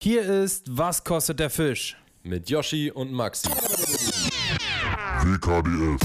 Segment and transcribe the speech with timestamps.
[0.00, 1.96] Hier ist Was kostet der Fisch?
[2.22, 3.48] Mit Yoshi und Maxi.
[5.24, 5.98] WKDS.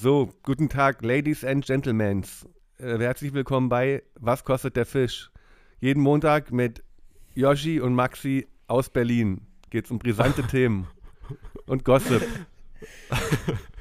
[0.00, 2.24] So, guten Tag, Ladies and Gentlemen.
[2.78, 5.32] Äh, herzlich willkommen bei Was kostet der Fisch?
[5.80, 6.84] Jeden Montag mit
[7.34, 10.86] Yoshi und Maxi aus Berlin geht es um brisante Themen
[11.66, 12.22] und Gossip.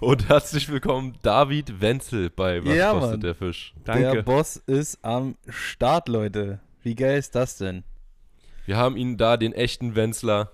[0.00, 3.20] Und herzlich willkommen, David Wenzel bei Was Ja, kostet Mann.
[3.20, 3.74] der Fisch?
[3.86, 4.22] Der Danke.
[4.22, 6.60] Boss ist am Start, Leute.
[6.82, 7.84] Wie geil ist das denn?
[8.66, 10.50] Wir haben ihn da, den echten Wenzler.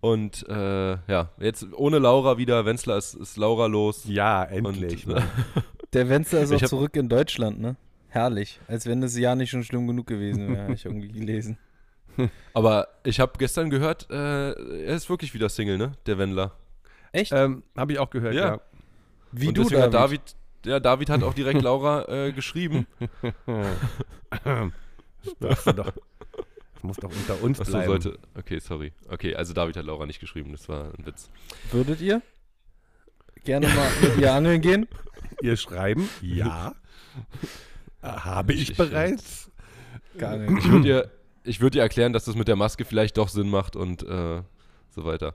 [0.00, 2.64] Und äh, ja, jetzt ohne Laura wieder.
[2.64, 4.02] Wenzler ist, ist Laura los.
[4.06, 5.06] Ja, endlich.
[5.06, 5.22] Und.
[5.92, 7.76] Der Wenzel ist auch hab- zurück in Deutschland, ne?
[8.08, 8.60] Herrlich.
[8.68, 11.58] Als wenn das Jahr nicht schon schlimm genug gewesen wäre, habe ich irgendwie gelesen.
[12.54, 15.92] Aber ich habe gestern gehört, äh, er ist wirklich wieder Single, ne?
[16.06, 16.52] Der Wendler.
[17.12, 17.32] Echt?
[17.32, 18.46] ähm, Habe ich auch gehört, Ja.
[18.54, 18.60] ja.
[19.32, 19.94] Wie und du, deswegen David.
[19.94, 20.20] hat David,
[20.66, 22.86] ja, David hat auch direkt Laura äh, geschrieben.
[25.40, 25.92] Das, doch,
[26.74, 27.86] das muss doch unter uns Achso, bleiben.
[27.88, 28.18] sollte.
[28.36, 28.92] Okay, sorry.
[29.08, 31.28] Okay, also David hat Laura nicht geschrieben, das war ein Witz.
[31.72, 32.22] Würdet ihr
[33.44, 34.86] gerne mal mit ihr angeln gehen?
[35.42, 36.08] Ihr schreiben?
[36.22, 36.74] Ja.
[38.02, 39.50] Habe ich Ich- bereits?
[40.16, 40.58] Geangelt.
[40.58, 41.10] Ich würde dir,
[41.44, 44.42] ich würd dir erklären, dass das mit der Maske vielleicht doch Sinn macht und äh,
[44.90, 45.34] so weiter.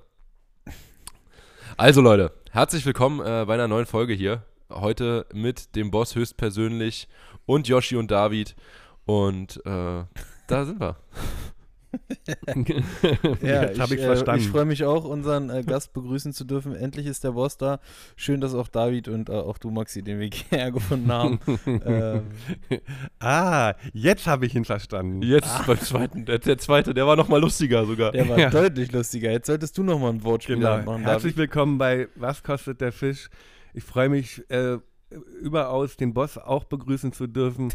[1.75, 4.43] Also Leute, herzlich willkommen äh, bei einer neuen Folge hier.
[4.69, 7.07] Heute mit dem Boss höchstpersönlich
[7.47, 8.55] und Yoshi und David.
[9.05, 10.03] Und äh,
[10.47, 10.97] da sind wir.
[13.41, 14.41] Jetzt habe ich äh, verstanden.
[14.41, 16.75] Ich freue mich auch, unseren äh, Gast begrüßen zu dürfen.
[16.75, 17.79] Endlich ist der Boss da.
[18.15, 21.39] Schön, dass auch David und äh, auch du, Maxi, den Weg hierher gefunden haben.
[21.65, 22.23] ähm,
[23.19, 25.21] ah, jetzt habe ich ihn verstanden.
[25.21, 28.11] Jetzt beim zweiten, der, der zweite, der war noch mal lustiger sogar.
[28.11, 28.49] der war Ja.
[28.49, 29.31] deutlich lustiger.
[29.31, 30.77] Jetzt solltest du noch mal ein Wortspiel Genau.
[30.81, 31.37] machen, Herzlich David.
[31.37, 33.29] willkommen bei Was kostet der Fisch?
[33.73, 34.77] Ich freue mich äh,
[35.41, 37.71] überaus, den Boss auch begrüßen zu dürfen.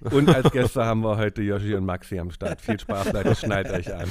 [0.00, 2.60] Und als Gäste haben wir heute Yoshi und Maxi am Start.
[2.60, 4.08] Viel Spaß, Leute, schneidet euch an.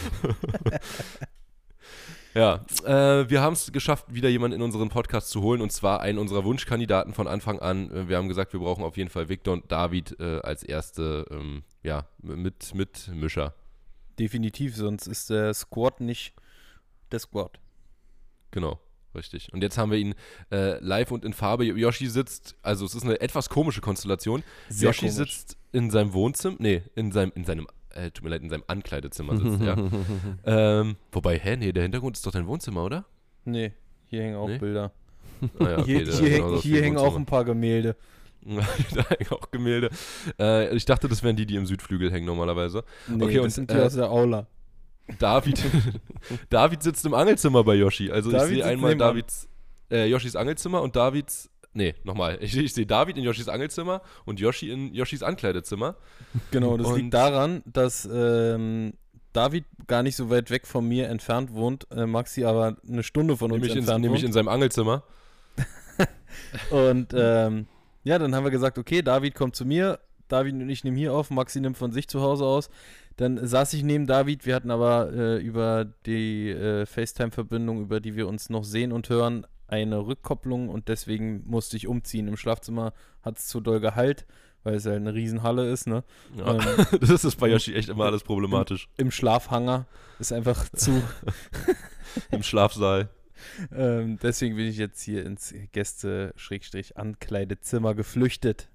[2.36, 6.02] Ja, äh, wir haben es geschafft, wieder jemanden in unseren Podcast zu holen und zwar
[6.02, 7.90] einen unserer Wunschkandidaten von Anfang an.
[7.92, 11.26] Äh, Wir haben gesagt, wir brauchen auf jeden Fall Victor und David äh, als erste
[11.32, 13.56] ähm, ja, mit, mit Mischer.
[14.20, 16.36] Definitiv, sonst ist der Squad nicht
[17.12, 17.60] der Squad.
[18.52, 18.80] Genau,
[19.16, 19.52] richtig.
[19.54, 20.16] Und jetzt haben wir ihn
[20.52, 21.66] äh, live und in Farbe.
[21.66, 24.44] Yoshi sitzt, also es ist eine etwas komische Konstellation.
[24.70, 25.16] Sehr Yoshi komisch.
[25.16, 28.64] sitzt in seinem Wohnzimmer, nee, in seinem, in seinem, äh, tut mir leid, in seinem
[28.68, 29.78] Ankleidezimmer sitzt er.
[30.46, 33.06] ähm, wobei, hä, nee, der Hintergrund ist doch dein Wohnzimmer, oder?
[33.46, 33.74] Nee,
[34.08, 34.58] hier hängen auch Nee?
[34.58, 34.92] Bilder.
[35.60, 37.96] Ah, ja, hier der hier, hier viel hängen auch ein paar Gemälde.
[38.46, 39.90] da hängen auch Gemälde.
[40.40, 42.84] Äh, ich dachte, das wären die, die im Südflügel hängen normalerweise.
[43.08, 44.48] Nee, Okay, das und, sind die äh, aus der Aula.
[45.18, 45.62] David,
[46.50, 48.12] David sitzt im Angelzimmer bei Yoshi.
[48.12, 48.96] Also David ich sehe einmal.
[48.96, 49.48] Davids,
[49.92, 52.38] äh, Yoshis Angelzimmer und Davids, nee, nochmal.
[52.42, 55.96] Ich, ich sehe David in Yoshis Angelzimmer und Yoshi in Yoshis Ankleidezimmer.
[56.52, 58.94] Genau, das und- liegt daran, dass ähm,
[59.34, 63.38] David gar nicht so weit weg von mir entfernt wohnt, äh, Maxi aber eine Stunde
[63.38, 64.34] von uns Nämlich, in, entfernt nämlich in wohnt.
[64.34, 65.04] seinem Angelzimmer.
[66.72, 67.68] Und ähm,
[68.04, 70.00] ja, dann haben wir gesagt, okay, David kommt zu mir,
[70.30, 72.70] David und ich nehmen hier auf, Maxi nimmt von sich zu Hause aus.
[73.20, 78.16] Dann saß ich neben David, wir hatten aber äh, über die äh, FaceTime-Verbindung, über die
[78.16, 82.30] wir uns noch sehen und hören, eine Rückkopplung und deswegen musste ich umziehen.
[82.30, 84.26] Im Schlafzimmer hat es zu doll Gehalt,
[84.64, 86.06] weil es halt eine Riesenhalle ist, ne?
[86.38, 86.56] Ja.
[86.56, 86.62] Ähm,
[87.02, 88.88] das ist bei Yoshi echt immer alles problematisch.
[88.96, 89.86] Im Schlafhanger
[90.20, 91.04] ist einfach zu.
[92.32, 93.10] Im Schlafsaal.
[93.76, 98.70] ähm, deswegen bin ich jetzt hier ins Gäste-Ankleidezimmer geflüchtet.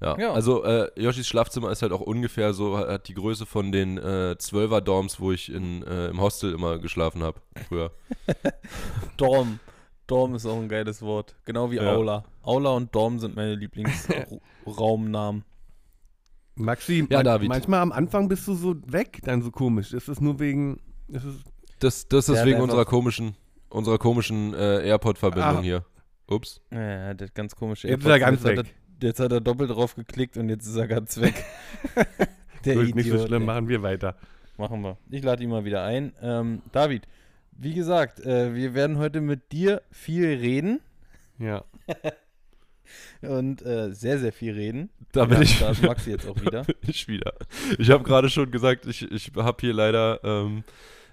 [0.00, 0.32] Ja, Ja.
[0.32, 4.36] also äh, Yoshis Schlafzimmer ist halt auch ungefähr so, hat die Größe von den äh,
[4.38, 7.90] 12er Dorms, wo ich in, äh, im Hostel immer geschlafen habe früher.
[9.16, 9.58] Dorm.
[10.06, 11.34] Dorm ist auch ein geiles Wort.
[11.44, 11.94] Genau wie Ja.
[11.94, 12.24] Aula.
[12.42, 15.44] Aula und Dorm sind meine Lieblingsraumnamen.
[16.54, 17.48] Maxi, Ja, man- David.
[17.48, 19.92] manchmal am Anfang bist du so weg, dann so komisch.
[19.92, 20.80] Ist es nur wegen.
[21.08, 21.34] Ist es,
[21.78, 23.36] Das, das ist wegen unserer komischen,
[23.68, 25.60] unserer komischen äh, AirPod-Verbindung Ah.
[25.62, 25.84] hier.
[26.30, 26.60] Ups.
[26.72, 28.74] Ja, der hat ganz komische jetzt ist er ganz weg.
[29.00, 31.44] Jetzt hat er doppelt drauf geklickt und jetzt ist er ganz weg.
[32.64, 33.46] der Gut, nicht so Idiot, schlimm, ey.
[33.46, 34.16] machen wir weiter.
[34.56, 34.96] Machen wir.
[35.10, 36.12] Ich lade ihn mal wieder ein.
[36.20, 37.06] Ähm, David,
[37.52, 40.80] wie gesagt, äh, wir werden heute mit dir viel reden
[41.38, 41.64] Ja.
[43.22, 44.90] und äh, sehr, sehr viel reden.
[45.12, 46.64] Da bin Ja, ich, Da ist Maxi jetzt auch wieder.
[46.82, 47.34] ich wieder.
[47.78, 50.64] Ich habe gerade schon gesagt, ich, ich habe hier leider ähm,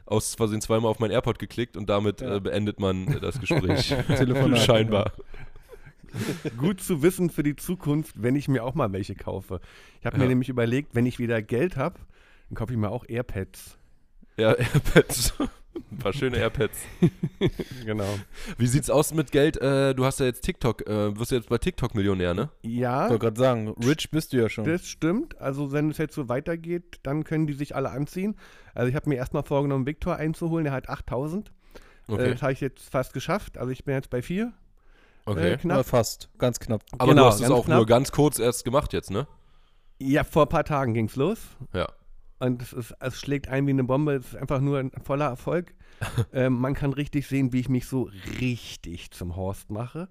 [0.05, 2.37] aus Versehen zweimal auf mein AirPod geklickt und damit Ja.
[2.37, 3.93] äh, beendet man das Gespräch.
[4.07, 5.11] Telefonat, Scheinbar.
[6.57, 9.59] Gut zu wissen für die Zukunft, wenn ich mir auch mal welche kaufe.
[9.99, 10.29] Ich habe mir Ja.
[10.29, 11.99] nämlich überlegt, wenn ich wieder Geld habe,
[12.49, 13.77] dann kaufe ich mir auch AirPads.
[14.37, 15.33] Ja, AirPods.
[15.91, 16.77] Ein paar schöne AirPads.
[17.85, 18.07] Genau.
[18.57, 19.57] Wie sieht's aus mit Geld?
[19.61, 22.49] Äh, du hast ja jetzt TikTok, äh, wirst du jetzt bei TikTok Millionär, ne?
[22.63, 24.63] Ja, Ich wollte gerade sagen, rich bist du ja schon.
[24.65, 25.39] das stimmt.
[25.39, 28.35] Also wenn es jetzt so weitergeht, dann können die sich alle anziehen.
[28.73, 30.63] Also ich habe mir erstmal vorgenommen, Viktor einzuholen.
[30.63, 31.49] Der hat 8000.
[31.49, 31.51] Äh,
[32.07, 32.31] Okay.
[32.31, 33.57] das habe ich jetzt fast geschafft.
[33.57, 34.53] Also ich bin jetzt bei 4.
[35.25, 35.47] okay.
[35.47, 35.85] Äh, Ja, knapp.
[35.85, 36.81] fast, ganz knapp.
[36.97, 37.77] Aber genau, du hast es auch knapp.
[37.77, 39.27] nur ganz kurz erst gemacht jetzt, ne?
[39.99, 41.39] Ja, vor ein paar Tagen ging es los.
[41.73, 41.87] Ja.
[42.39, 44.13] Und es, ist, es schlägt ein wie eine Bombe.
[44.15, 45.73] Es ist einfach nur ein voller Erfolg.
[46.33, 48.09] ähm, man kann richtig sehen, wie ich mich so
[48.41, 50.07] richtig zum Horst mache.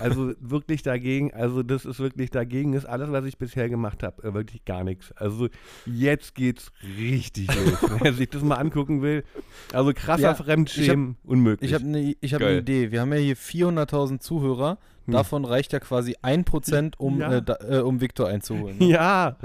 [0.00, 4.22] Also wirklich dagegen, also das ist wirklich dagegen, ist alles, was ich bisher gemacht habe,
[4.22, 5.12] äh, wirklich gar nichts.
[5.12, 5.48] Also
[5.86, 7.90] jetzt geht's richtig los.
[8.00, 9.24] Wer sich das mal angucken will.
[9.72, 11.70] Also krasser Ja, Fremdschämen, unmöglich.
[11.70, 12.54] Ich habe eine ich hab Geil.
[12.54, 12.90] ne Idee.
[12.92, 14.78] Wir haben ja hier 400.000 Zuhörer.
[15.06, 15.12] Hm.
[15.12, 17.34] Davon reicht ja quasi 1%, um, Ja.
[17.34, 18.78] äh, da, äh, um Victor einzuholen.
[18.78, 18.86] Ne?
[18.86, 19.36] ja,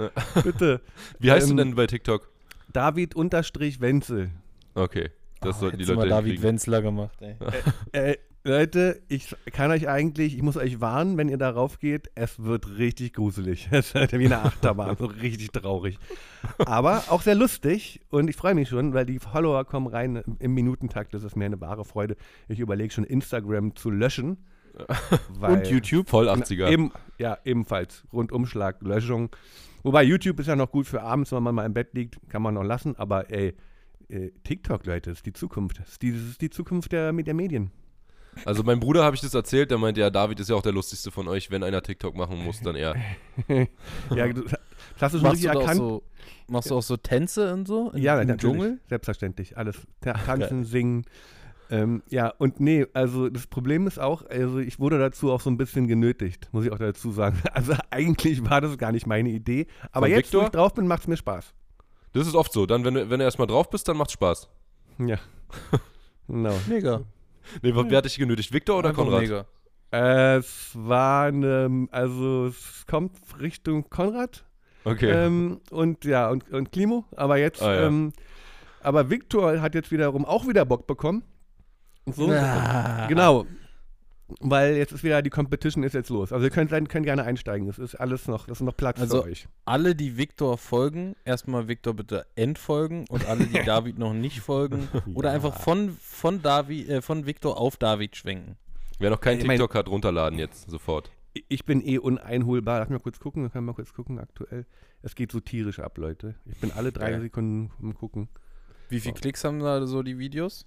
[0.44, 0.80] bitte.
[1.20, 2.30] Wie heißt Ähm, du denn bei TikTok?
[2.72, 4.30] David unterstrich Wenzel.
[4.76, 5.10] Okay.
[5.42, 6.44] Das Oh, sollten die Leute mal David hinkriegen.
[6.44, 7.36] Wenzler gemacht, ey.
[7.92, 12.42] Äh, Leute, ich kann euch eigentlich, ich muss euch warnen, wenn ihr darauf geht, es
[12.42, 13.68] wird richtig gruselig.
[13.72, 16.00] Es wird wie eine Achterbahn, so richtig traurig.
[16.66, 20.54] Aber auch sehr lustig und ich freue mich schon, weil die Follower kommen rein im
[20.54, 21.14] Minutentakt.
[21.14, 22.16] Das ist mir eine wahre Freude.
[22.48, 24.38] Ich überlege schon, Instagram zu löschen.
[25.40, 26.10] weil- Und YouTube.
[26.10, 26.70] Voll 80er.
[26.70, 28.06] Eben, ja, ebenfalls.
[28.14, 29.30] Rundumschlag, Löschung.
[29.84, 32.42] Wobei YouTube ist ja noch gut für abends, wenn man mal im Bett liegt, kann
[32.42, 32.96] man noch lassen.
[32.98, 33.54] Aber ey,
[34.10, 35.80] äh, TikTok, Leute, ist die Zukunft.
[35.80, 37.72] Das ist die, das ist die Zukunft der, der Medien.
[38.46, 40.72] Also mein Bruder habe ich das erzählt, der meinte, ja, David ist ja auch der
[40.72, 41.52] lustigste von euch.
[41.52, 42.96] Wenn einer TikTok machen muss, dann er.
[44.16, 44.54] Ja, du, das
[45.00, 45.78] hast du schon Machst richtig du, erkannt.
[45.78, 46.04] so,
[46.48, 47.92] machst du auch so Tänze und so?
[47.92, 48.38] In, ja, im.
[48.38, 48.80] Dschungel?
[48.88, 49.58] Selbstverständlich.
[49.58, 49.78] Alles.
[50.02, 51.06] Ta tanzen, singen.
[51.72, 55.52] Ähm, ja, und nee, also das Problem ist auch, also ich wurde dazu auch so
[55.52, 57.38] ein bisschen genötigt, muss ich auch dazu sagen.
[57.54, 59.68] Also eigentlich war das gar nicht meine Idee.
[59.92, 60.44] Aber Von jetzt, wo Viktor?
[60.46, 61.54] ich drauf bin, macht es mir Spaß.
[62.20, 62.66] Das ist oft so.
[62.66, 64.50] Dann, wenn, du- wenn du erstmal drauf bist, dann macht's Spaß.
[65.00, 65.18] Ja.
[66.28, 66.54] genau.
[66.68, 67.02] Mega.
[67.62, 68.52] Nee, wer hat dich genötigt?
[68.54, 69.22] Victor oder Einfach Konrad?
[69.22, 69.46] Mega.
[69.92, 74.46] Es war eine, also es kommt Richtung Konrad
[74.86, 75.10] Okay.
[75.10, 77.06] ähm, und ja, und, und Klimo.
[77.16, 77.88] Aber jetzt, Ah, ja.
[77.88, 78.14] ähm,
[78.82, 81.24] aber Viktor hat jetzt wiederum auch wieder Bock bekommen.
[82.06, 82.30] Und so.
[82.32, 83.08] Ah.
[83.08, 83.46] Genau.
[84.40, 86.32] Weil jetzt ist wieder, die Competition ist jetzt los.
[86.32, 87.68] Also ihr könnt, könnt gerne einsteigen.
[87.70, 89.48] Es ist alles noch, das ist noch Platz Also- für euch.
[89.66, 94.88] Alle, die Victor folgen, erstmal Victor bitte entfolgen und alle, die David noch nicht folgen
[95.14, 98.56] oder einfach von, von, David, äh, von Victor auf David schwenken.
[99.00, 101.12] Wer noch keinen TikTok hat, runterladen jetzt sofort.
[101.48, 102.80] Ich bin eh uneinholbar.
[102.80, 104.66] Lass mal kurz gucken, wir können mal kurz gucken aktuell.
[105.02, 106.36] Es geht so tierisch ab, Leute.
[106.46, 107.20] Ich bin alle drei Ja.
[107.22, 108.28] Sekunden am gucken.
[108.90, 110.66] Wie viele Klicks haben da so die Videos?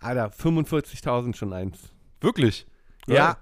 [0.00, 1.92] Alter, 45.000 schon eins.
[2.20, 2.66] Wirklich?
[3.14, 3.38] Ja.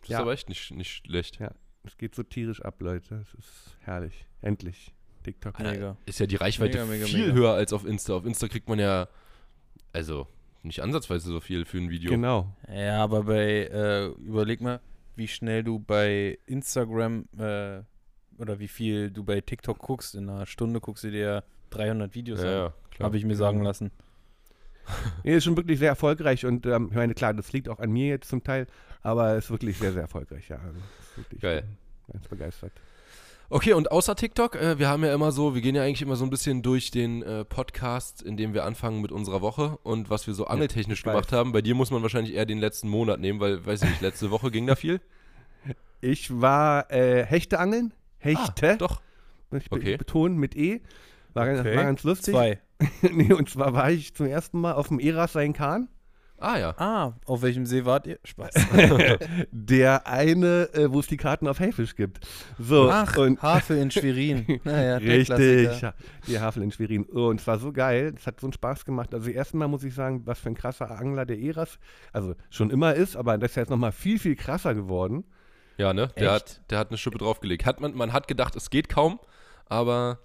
[0.00, 0.16] Das Ja.
[0.18, 1.38] ist aber echt nicht, nicht schlecht.
[1.40, 1.50] Ja,
[1.84, 3.16] es geht so tierisch ab, Leute.
[3.22, 4.26] Es ist herrlich.
[4.42, 4.92] Endlich.
[5.22, 5.58] TikTok.
[5.58, 5.96] Alter, Mega.
[6.04, 7.32] Ist ja die Reichweite Mega, mega, viel mega.
[7.34, 8.14] höher als auf Insta.
[8.14, 9.08] Auf Insta kriegt man ja,
[9.92, 10.26] also
[10.62, 12.10] nicht ansatzweise so viel für ein Video.
[12.10, 12.54] Genau.
[12.70, 14.80] Ja, aber bei, äh, überleg mal,
[15.16, 17.82] wie schnell du bei Instagram äh,
[18.38, 20.14] oder wie viel du bei TikTok guckst.
[20.14, 22.52] In einer Stunde guckst du dir 300 Videos Ja, an.
[22.54, 23.06] ja, klar.
[23.06, 23.90] Habe ich mir sagen lassen.
[25.24, 27.90] Nee, ist schon wirklich sehr erfolgreich und ähm, ich meine, klar, das liegt auch an
[27.90, 28.66] mir jetzt zum Teil,
[29.02, 30.56] aber es ist wirklich sehr, sehr erfolgreich, ja.
[30.56, 30.78] Also,
[31.16, 31.64] wirklich, Geil.
[32.12, 32.72] Ganz begeistert.
[33.50, 36.16] Okay, und außer TikTok, äh, wir haben ja immer so, wir gehen ja eigentlich immer
[36.16, 40.10] so ein bisschen durch den äh, Podcast, in dem wir anfangen mit unserer Woche und
[40.10, 41.12] was wir so angeltechnisch ich weiß.
[41.12, 41.52] gemacht haben.
[41.52, 44.30] Bei dir muss man wahrscheinlich eher den letzten Monat nehmen, weil, weiß ich nicht, letzte
[44.30, 45.00] Woche ging da viel.
[46.00, 47.92] Ich war äh, Hechte angeln.
[48.18, 48.72] Hechte.
[48.72, 49.00] Ah, doch.
[49.52, 49.96] Ich Okay.
[49.96, 50.80] betont mit E.
[51.34, 51.76] War, ganz- Okay.
[51.76, 52.34] war ganz lustig.
[52.34, 52.58] Zwei.
[53.12, 55.88] nee, und zwar war ich zum ersten Mal auf dem Eras sein Kahn.
[56.38, 56.74] Ah ja.
[56.78, 58.18] Ah, auf welchem See wart ihr?
[58.24, 58.52] Spaß.
[59.52, 62.26] Der eine, äh, wo es die Karten auf Haifisch gibt.
[62.58, 64.60] So, Ach, und Havel in Schwerin.
[64.64, 65.94] Naja, der Richtig, ja,
[66.26, 67.06] die Havel in Schwerin.
[67.12, 69.14] Oh, und es war so geil, es hat so einen Spaß gemacht.
[69.14, 71.78] Also erstmal muss ich sagen, was für ein krasser Angler der Eras,
[72.12, 75.24] also schon immer ist, aber das ist jetzt nochmal viel, viel krasser geworden.
[75.78, 76.08] Ja, ne?
[76.18, 76.32] Der Echt?
[76.34, 77.64] hat, der hat eine Schippe draufgelegt.
[77.64, 79.18] Hat man, man hat gedacht, es geht kaum,
[79.66, 80.18] aber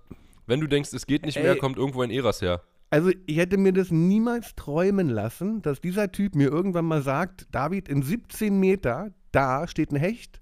[0.49, 1.57] wenn du denkst, es geht nicht mehr, Ey.
[1.57, 2.61] kommt irgendwo ein Eras her.
[2.91, 7.47] Also ich hätte mir das niemals träumen lassen, dass dieser Typ mir irgendwann mal sagt,
[7.51, 10.41] David, in 17 Meter, da steht ein Hecht,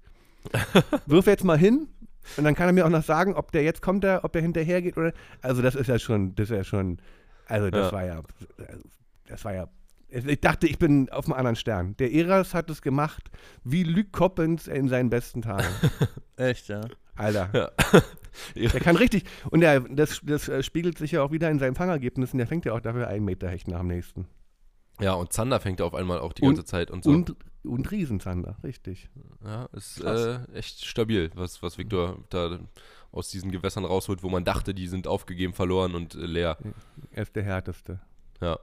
[1.06, 1.88] wirf jetzt mal hin
[2.38, 4.80] und dann kann er mir auch noch sagen, ob der jetzt kommt, ob der hinterher
[4.80, 5.12] geht oder.
[5.42, 6.98] Also das ist ja schon, das ist ja schon,
[7.46, 7.92] also das Ja.
[7.92, 8.22] war ja,
[9.26, 9.68] das war ja.
[10.10, 11.94] Ich dachte, ich bin auf einem anderen Stern.
[11.98, 13.30] Der Eras hat es gemacht
[13.62, 15.66] wie Luc Coppens in seinen besten Tagen.
[16.36, 16.80] Echt, ja.
[17.14, 17.50] Alter.
[17.52, 17.70] Ja.
[18.54, 19.24] Der kann richtig.
[19.50, 22.38] Und der, das, das äh, spiegelt sich ja auch wieder in seinen Fangergebnissen.
[22.38, 24.26] Der fängt ja auch dafür einen Meter Hecht nach dem nächsten.
[25.00, 27.10] Ja, und Zander fängt auf einmal auch die Und- ganze Zeit und so.
[27.10, 29.08] Und, und Riesenzander, richtig.
[29.44, 32.58] ja, ist äh, echt stabil, was, was Victor da
[33.12, 36.58] aus diesen Gewässern rausholt, wo man dachte, die sind aufgegeben, verloren und äh, leer.
[37.12, 38.00] Er ist der härteste.
[38.40, 38.58] Ja.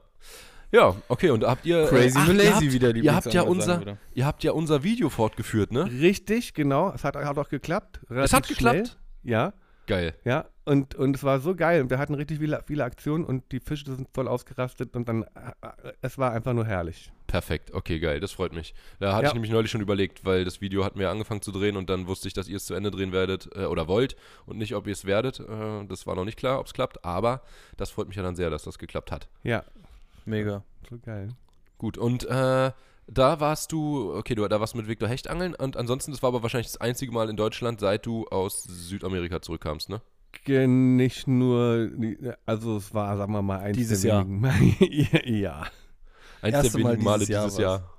[0.72, 1.86] Ja, okay, und habt ihr.
[1.86, 3.98] Crazy ach, ihr Lazy, habt, wie der ihr habt ja unser, würde.
[4.14, 5.84] Ihr habt ja unser Video fortgeführt, ne?
[5.86, 6.90] Richtig, genau.
[6.92, 8.00] Es hat, hat auch geklappt.
[8.10, 8.82] Es hat relativ schnell.
[8.82, 8.98] geklappt?
[9.22, 9.52] Ja,
[9.86, 10.14] Geil.
[10.24, 10.46] ja.
[10.68, 11.80] Und, und es war so geil.
[11.80, 15.22] Und wir hatten richtig viele, viele Aktionen und die Fische sind voll ausgerastet und dann,
[15.22, 15.26] äh,
[15.86, 17.12] äh, es war einfach nur herrlich.
[17.28, 18.74] Perfekt, okay, geil, das freut mich.
[18.98, 19.28] Da hatte Ja.
[19.28, 22.08] ich nämlich neulich schon überlegt, weil das Video hatten wir angefangen zu drehen und dann
[22.08, 24.16] wusste ich, dass ihr es zu Ende drehen werdet äh, oder wollt
[24.46, 25.38] und nicht, ob ihr es werdet.
[25.38, 27.42] Äh, das war noch nicht klar, ob es klappt, aber
[27.76, 29.28] das freut mich ja dann sehr, dass das geklappt hat.
[29.44, 29.62] Ja,
[30.24, 30.64] Mega.
[30.90, 31.28] so geil.
[31.78, 32.72] Gut, und äh,
[33.06, 36.22] da warst du, okay, du, da warst du mit Viktor Hecht angeln und ansonsten, das
[36.22, 40.00] war aber wahrscheinlich das einzige Mal in Deutschland, seit du aus Südamerika zurückkamst, ne?
[40.46, 41.90] Nicht nur,
[42.44, 44.26] also es war, sagen wir mal, eins Dieses der Jahr.
[44.26, 45.66] wenigen ja.
[46.42, 47.92] Eins Erste der Mal wenigen Male dieses Jahr dieses Jahr.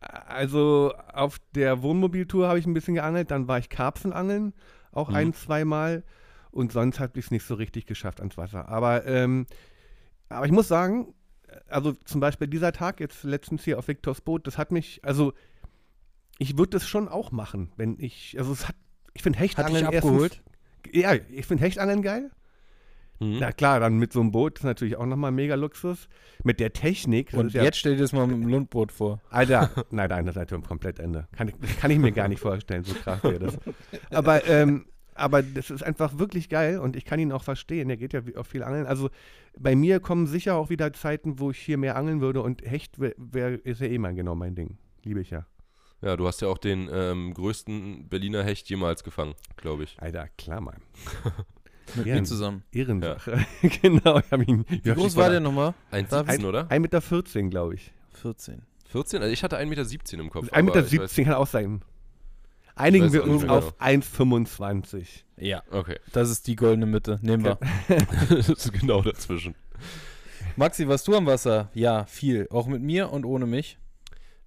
[0.00, 4.52] Also auf der Wohnmobiltour habe ich ein bisschen geangelt, dann war ich Karpfenangeln,
[4.92, 5.14] auch Mhm.
[5.16, 6.04] ein, zweimal.
[6.52, 8.68] Und sonst habe ich es nicht so richtig geschafft ans Wasser.
[8.68, 9.46] Aber, ähm,
[10.28, 11.14] aber ich muss sagen,
[11.68, 15.32] also zum Beispiel dieser Tag jetzt letztens hier auf Viktors Boot, das hat mich, also
[16.38, 18.76] ich würde das schon auch machen, wenn ich, also es hat,
[19.14, 20.42] ich finde Hat Hechtangeln dich abgeholt?
[20.84, 22.30] Erstens, ja, ich finde Hechtangeln geil.
[23.18, 23.38] Mhm.
[23.40, 26.08] Na klar, dann mit so einem Boot ist natürlich auch nochmal mega Luxus.
[26.44, 27.32] Mit der Technik.
[27.32, 29.22] Und ja, jetzt stell dir das mal mit dem Lundboot vor.
[29.30, 31.26] Alter, nein, nein, das ist natürlich komplett Ende.
[31.32, 33.58] Kann ich, kann ich mir gar nicht vorstellen, so krass wäre das.
[34.10, 34.86] Aber, ähm,
[35.18, 37.90] aber das ist einfach wirklich geil und ich kann ihn auch verstehen.
[37.90, 38.86] Er geht ja auch viel angeln.
[38.86, 39.10] Also
[39.58, 43.00] bei mir kommen sicher auch wieder Zeiten, wo ich hier mehr angeln würde und Hecht
[43.00, 44.78] wär, wär, ist ja eh mal genau mein Ding.
[45.02, 45.46] Liebe ich ja.
[46.02, 49.96] Ja, du hast ja auch den ähm, größten Berliner Hecht jemals gefangen, glaube ich.
[50.00, 50.76] Alter, klar, Mann.
[51.94, 52.16] Mit Ja.
[52.16, 52.64] mir zusammen.
[52.72, 53.46] Ehrensache.
[53.82, 54.64] genau, ich habe ihn.
[54.68, 55.74] Wie groß war der nochmal?
[55.92, 56.66] 1,17, oder?
[56.68, 57.92] 1,14 Meter, glaube ich.
[58.12, 58.62] 14.
[58.88, 59.22] 14?
[59.22, 60.48] Also ich hatte 1,17 Meter im Kopf.
[60.52, 61.82] 1,17 Meter kann auch sein.
[62.76, 65.24] Einigen wir uns auf 1,25.
[65.38, 67.18] Ja, Okay, das ist die goldene Mitte.
[67.22, 67.58] Nehmen wir.
[68.28, 69.54] das ist genau dazwischen.
[70.56, 71.70] Maxi, warst du am Wasser?
[71.74, 72.46] Ja, viel.
[72.50, 73.78] Auch mit mir und ohne mich.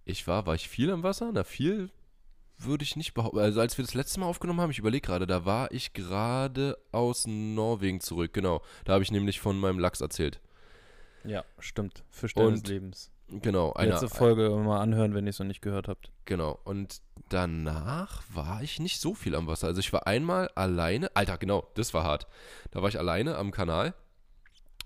[0.06, 1.32] Ich war, war ich viel am Wasser?
[1.34, 1.90] Na, viel
[2.58, 3.40] würde ich nicht behaupten.
[3.40, 6.78] Also als wir das letzte Mal aufgenommen haben, ich überlege gerade, da war ich gerade
[6.92, 8.62] aus Norwegen zurück, genau.
[8.86, 10.40] Da habe ich nämlich von meinem Lachs erzählt.
[11.24, 12.04] Ja, stimmt.
[12.10, 13.12] Fisch deines Und Lebens.
[13.32, 16.12] Genau, einer, Letzte Folge mal anhören, wenn ihr es noch nicht gehört habt.
[16.26, 16.60] Genau.
[16.64, 19.68] Und danach war ich nicht so viel am Wasser.
[19.68, 21.16] Also ich war einmal alleine.
[21.16, 22.28] Alter, genau, das war hart.
[22.72, 23.94] Da war ich alleine am Kanal.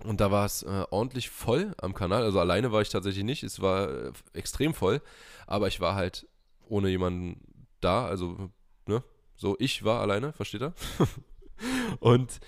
[0.02, 2.22] Und da war es äh, ordentlich voll am Kanal.
[2.22, 3.42] Also alleine war ich tatsächlich nicht.
[3.42, 5.00] Es war äh, extrem voll.
[5.46, 6.26] Aber ich war halt
[6.68, 7.40] ohne jemanden
[7.80, 8.06] da.
[8.06, 8.50] Also,
[8.86, 9.02] ne?
[9.36, 10.74] So, ich war alleine, versteht ihr?
[12.00, 12.40] und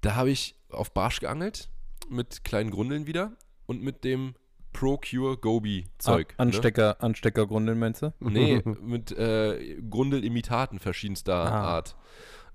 [0.00, 1.68] da habe ich auf Barsch geangelt.
[2.08, 3.32] Mit kleinen Grundeln wieder.
[3.66, 4.34] Und mit dem
[4.72, 6.28] Procure Gobi Zeug.
[6.36, 6.48] Ah, ne?
[6.48, 8.12] Anstecker, Ansteckergrundeln, meinst du?
[8.20, 11.60] Nee, mit äh, Grundelimitaten verschiedenster Ah.
[11.74, 11.96] Art.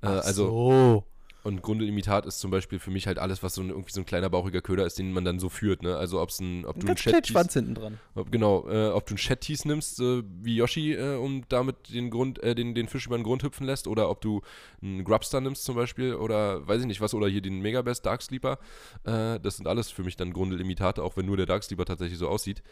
[0.02, 1.04] Äh, also, so.
[1.46, 4.06] Und Grundelimitat ist zum Beispiel für mich halt alles, was so ein, irgendwie so ein
[4.08, 5.96] kleiner bauchiger Köder ist, den man dann so führt, ne?
[5.96, 8.00] Also ob's ein, ob du einen Chat Schwanz hinten dran.
[8.16, 12.10] ob, genau, äh, ob du einen Chat-Tease nimmst, äh, wie Yoshi, äh, um damit den
[12.10, 14.42] Grund, äh, den, den Fisch über den Grund hüpfen lässt, oder ob du
[14.82, 18.24] einen Grubstar nimmst zum Beispiel, oder weiß ich nicht was, oder hier den Megabest Dark
[18.24, 18.58] Sleeper.
[19.04, 22.18] Äh, das sind alles für mich dann Grundelimitate, auch wenn nur der Dark Sleeper tatsächlich
[22.18, 22.64] so aussieht.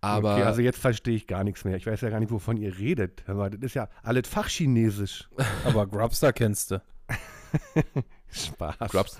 [0.00, 1.76] Aber okay, also jetzt verstehe ich gar nichts mehr.
[1.76, 3.24] Ich weiß ja gar nicht, wovon ihr redet.
[3.26, 5.28] Aber das ist ja alles Fachchinesisch.
[5.64, 6.80] Aber Grubstar kennst du.
[8.32, 8.90] Spaß.
[8.90, 9.18] Grubs,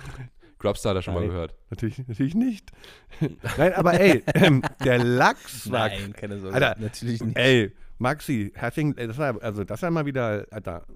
[0.59, 1.31] Grubstar hat er schon mal Nein.
[1.31, 1.55] gehört.
[1.71, 2.71] Natürlich, natürlich nicht.
[3.57, 5.88] Nein, aber ey, ähm, der Lachs war.
[5.88, 6.55] Nein, keine Sorge.
[6.55, 7.37] Alter, Natürlich nicht.
[7.37, 10.87] Ey, Maxi, herzlichen, das war, also das war mal wieder, Alter.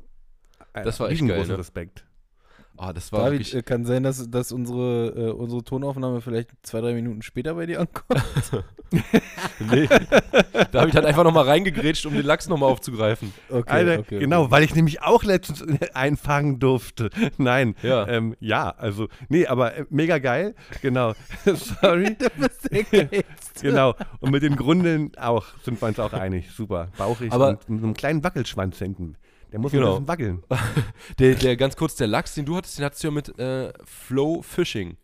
[0.73, 1.59] Das war echt geil, ne?
[1.59, 2.04] Respekt.
[2.76, 3.54] Ah, das war David, wirklich.
[3.54, 7.66] äh, kann sein, dass, dass unsere, äh, unsere Tonaufnahme vielleicht zwei, drei Minuten später bei
[7.66, 8.23] dir ankommt.
[9.59, 9.88] Nee.
[10.71, 13.33] David hat einfach nochmal reingegrätscht, um den Lachs nochmal aufzugreifen.
[13.50, 14.50] Okay, Alter, okay, genau, okay.
[14.52, 15.64] weil ich nämlich auch letztens
[15.95, 17.11] einfangen durfte.
[17.37, 18.07] Nein, Ja.
[18.07, 21.14] ähm, ja, also, nee, aber äh, mega geil, genau.
[21.45, 22.16] Sorry.
[22.16, 23.25] Du bist der.
[23.62, 23.95] Genau.
[24.21, 26.50] Und mit den Grundeln auch, sind wir uns auch einig.
[26.52, 26.88] Super.
[26.97, 29.16] Bauchig Aber- und mit einem kleinen Wackelschwanz hinten.
[29.54, 29.99] Der muss Genau.
[29.99, 30.42] ein bisschen wackeln.
[31.20, 33.73] Der, der, ganz kurz, der Lachs, den du hattest, den hattest du ja mit äh,
[33.84, 34.96] Flow Fishing.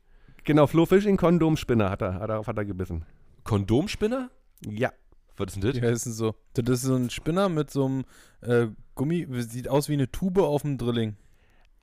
[0.42, 3.04] Genau, Flo Fishing Kondomspinner hat er, hat er, hat er gebissen.
[3.44, 4.28] Kondomspinner?
[4.66, 4.92] Ja.
[5.36, 5.90] Was ist denn Die das?
[5.92, 6.34] heißen so.
[6.54, 8.04] Das ist so ein Spinner mit so einem
[8.40, 8.66] äh,
[8.96, 11.14] Gummi, sieht aus wie eine Tube auf dem Drilling.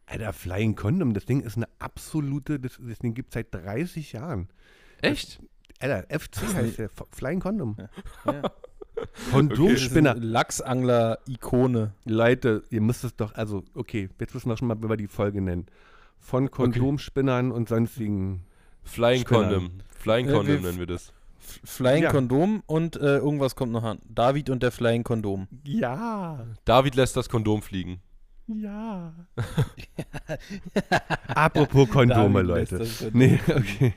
[0.05, 4.11] Alter, Flying Condom, das Ding ist eine absolute, das, das Ding gibt es seit 30
[4.11, 4.49] Jahren.
[5.01, 5.39] Echt?
[5.79, 7.77] Alter, FC heißt der, Flying Condom.
[8.25, 8.41] Ja.
[9.31, 10.11] Kondomspinner.
[10.11, 11.91] Eine Lachsangler-Ikone.
[12.05, 15.41] Leute, ihr müsst es doch, also, okay, jetzt müssen wir schon mal über die Folge
[15.41, 15.65] nennen.
[16.19, 18.43] Von Kondomspinnern und sonstigen.
[18.83, 19.43] Flying Spinnern.
[19.49, 19.71] Condom.
[19.99, 21.13] Flying Äh, Condom wir- nennen wir das.
[21.63, 22.11] Flying Ja.
[22.11, 23.99] Kondom und äh, irgendwas kommt noch an.
[24.09, 25.47] David und der Flying Kondom.
[25.63, 26.45] Ja.
[26.65, 28.01] David lässt das Kondom fliegen.
[28.47, 29.13] Ja.
[31.27, 32.87] Apropos Kondome, Leute.
[33.11, 33.93] Nee, okay.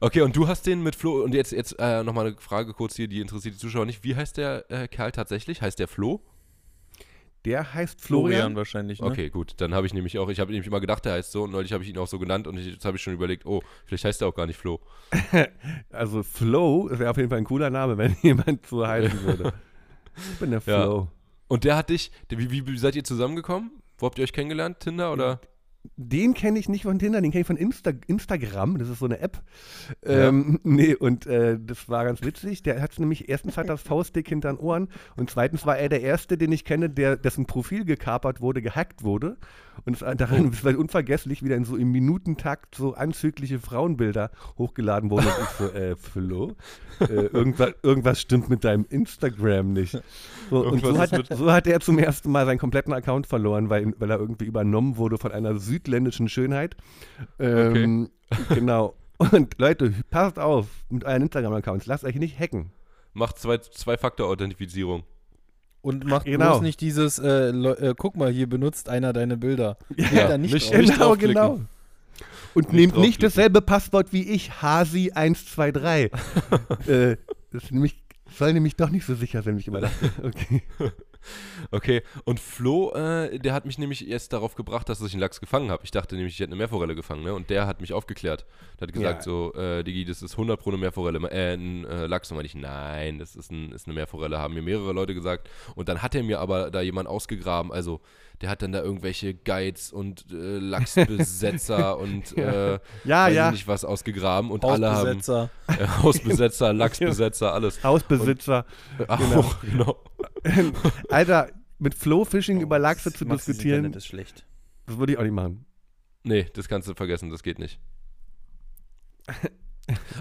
[0.00, 2.96] Okay, und du hast den mit Flo, und jetzt, jetzt äh, nochmal eine Frage kurz
[2.96, 4.04] hier, die interessiert die Zuschauer nicht.
[4.04, 5.62] Wie heißt der äh, Kerl tatsächlich?
[5.62, 6.20] Heißt der Flo?
[7.46, 8.56] Der heißt Florian Florian.
[8.56, 9.06] wahrscheinlich, ne?
[9.06, 11.42] Okay, gut, dann habe ich nämlich auch, ich habe nämlich immer gedacht, der heißt so,
[11.42, 13.44] und neulich habe ich ihn auch so genannt und ich, jetzt habe ich schon überlegt,
[13.44, 14.80] oh, vielleicht heißt er auch gar nicht Flo.
[15.90, 19.52] Also Flo wäre auf jeden Fall ein cooler Name, wenn jemand so heißen würde.
[20.16, 20.82] Ich bin der Ja.
[20.82, 21.08] Flo.
[21.48, 23.70] Und der hat dich, wie, wie, wie seid ihr zusammengekommen?
[23.98, 24.80] Wo habt ihr euch kennengelernt?
[24.80, 25.40] Tinder oder?
[25.96, 28.78] Den kenne ich nicht von Tinder, den kenne ich von Insta Instagram.
[28.78, 29.42] Das ist so eine App.
[30.02, 32.62] Ähm, nee, und äh, das war ganz witzig.
[32.62, 36.00] Der hat nämlich, erstens hat das Faustdick hinter den Ohren und zweitens war er der
[36.00, 39.36] Erste, den ich kenne, der, dessen Profil gekapert wurde, gehackt wurde.
[39.84, 45.10] Und es, daran ist weil unvergesslich wieder in so im Minutentakt so anzügliche Frauenbilder hochgeladen
[45.10, 45.26] wurden.
[45.26, 46.52] Und ich so, äh, Flo,
[47.00, 50.00] äh, irgendwas, irgendwas stimmt mit deinem Instagram nicht.
[50.50, 53.94] So, und so hat, so hat er zum ersten Mal seinen kompletten Account verloren, weil,
[53.98, 56.76] weil er irgendwie übernommen wurde von einer südländischen Schönheit.
[57.38, 58.10] Ähm,
[58.48, 58.94] Genau.
[59.18, 61.86] Und Leute, passt auf mit euren Instagram-Accounts.
[61.86, 62.72] Lasst euch nicht hacken.
[63.12, 65.04] Macht zwei, Zwei-Faktor-Authentifizierung.
[65.84, 66.52] Und macht Genau.
[66.52, 69.76] bloß nicht dieses, äh, äh, guck mal, hier benutzt einer deine Bilder.
[69.96, 71.60] Ja, da nicht, nicht- genau, genau.
[72.54, 76.10] Und Nicht nehmt nicht dasselbe Passwort wie ich, Hasi123.
[76.88, 77.16] äh,
[77.52, 78.02] das ist nämlich,
[78.34, 80.10] soll nämlich doch nicht so sicher sein, wie ich immer dachte.
[80.22, 80.62] Okay.
[81.70, 85.40] Okay, und Flo, äh, der hat mich nämlich erst darauf gebracht, dass ich einen Lachs
[85.40, 85.84] gefangen habe.
[85.84, 87.34] Ich dachte nämlich, ich hätte eine Meerforelle gefangen, ne?
[87.34, 88.44] Und der hat mich aufgeklärt.
[88.80, 89.22] Der hat gesagt Ja.
[89.22, 92.30] so, äh, Digi, das ist 100 pro eine Meerforelle, äh, ein äh, Lachs.
[92.30, 95.48] Und meinte ich, nein, das ist, ein, ist eine Meerforelle, haben mir mehrere Leute gesagt.
[95.74, 98.00] Und dann hat er mir aber da jemand ausgegraben, also
[98.40, 103.46] der hat dann da irgendwelche Guides und äh, Lachsbesetzer und äh, Ja, weiß ja.
[103.48, 105.50] ich nicht was ausgegraben und alle haben Hausbesetzer.
[105.68, 107.82] äh, Hausbesetzer, Lachsbesetzer, alles.
[107.84, 108.66] Hausbesitzer.
[109.08, 110.02] Auch, genau.
[111.10, 114.44] Alter, mit Flow-Fishing über Lachse zu Maxis diskutieren, Internet ist schlecht.
[114.86, 115.64] das würde ich auch nicht machen.
[116.22, 117.78] Nee, das kannst du vergessen, das geht nicht.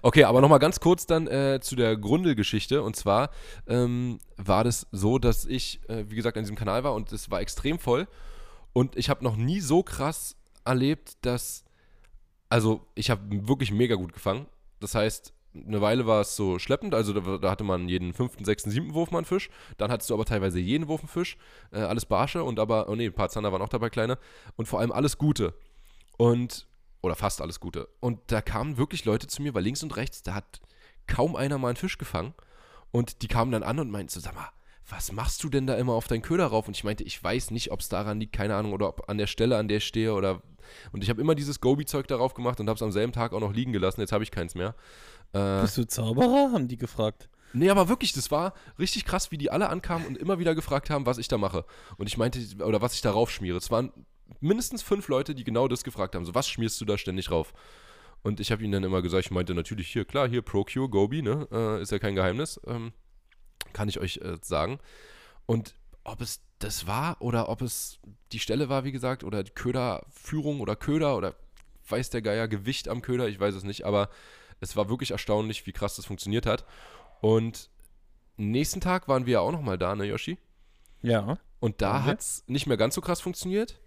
[0.02, 2.84] Okay, aber nochmal ganz kurz dann äh, zu der Grundelgeschichte.
[2.84, 3.30] Und zwar
[3.68, 7.32] ähm, war das so, dass ich, äh, wie gesagt, an diesem Kanal war und es
[7.32, 8.08] war extrem voll.
[8.74, 11.64] Und ich habe noch nie so krass erlebt, dass.
[12.50, 14.46] Also, ich habe wirklich mega gut gefangen.
[14.80, 18.44] Das heißt, eine Weile war es so schleppend, also da, da hatte man jeden fünften,
[18.46, 19.50] sechsten, siebten Wurf mal einen Fisch.
[19.78, 21.38] Dann hattest du aber teilweise jeden Wurf einen Fisch.
[21.72, 24.18] Äh, alles Barsche und aber, oh nee, ein paar Zander waren auch dabei, kleine.
[24.56, 25.54] Und vor allem alles Gute.
[26.18, 26.68] Und,
[27.04, 27.90] oder fast alles Gute.
[28.00, 30.62] Und da kamen wirklich Leute zu mir, weil links und rechts, da hat
[31.06, 32.34] kaum einer mal einen Fisch gefangen.
[32.92, 34.50] Und die kamen dann an und meinten so, sag mal,
[34.90, 36.68] was machst du denn da immer auf deinen Köder rauf?
[36.68, 39.18] Und ich meinte, ich weiß nicht, ob es daran liegt, keine Ahnung, oder ob an
[39.18, 40.42] der Stelle, an der ich stehe oder.
[40.94, 43.40] Und ich habe immer dieses Gobi-Zeug darauf gemacht und habe es am selben Tag auch
[43.42, 44.00] noch liegen gelassen.
[44.00, 44.76] Jetzt habe ich keins mehr.
[45.34, 46.54] Äh, Bist du Zauberer?
[46.54, 47.28] Haben die gefragt.
[47.52, 50.90] Nee, aber wirklich, das war richtig krass, wie die alle ankamen und immer wieder gefragt
[50.90, 51.66] haben, was ich da mache.
[51.98, 53.58] Und ich meinte, oder was ich da rauf schmiere.
[53.58, 53.92] Es waren
[54.40, 56.26] mindestens fünf Leute, die genau das gefragt haben.
[56.26, 57.54] So, was schmierst du da ständig rauf?
[58.22, 61.22] Und ich habe ihnen dann immer gesagt, ich meinte natürlich hier, klar, hier ProCure, Gobi,
[61.22, 61.48] ne?
[61.52, 62.60] Äh, ist ja kein Geheimnis.
[62.66, 62.94] Ähm,
[63.74, 64.80] kann ich euch äh, sagen.
[65.46, 68.00] Und ob es das war oder ob es
[68.32, 71.36] die Stelle war, wie gesagt, oder die Köderführung oder Köder oder
[71.90, 74.10] weiß der Geier, Gewicht am Köder, ich weiß es nicht, aber
[74.62, 76.66] es war wirklich erstaunlich, wie krass das funktioniert hat.
[77.22, 77.70] Und
[78.38, 80.38] nächsten Tag waren wir ja auch nochmal da, ne, Yoshi?
[81.02, 81.38] Ja.
[81.60, 82.06] Und da wir?
[82.06, 83.80] hat es nicht mehr ganz so krass funktioniert,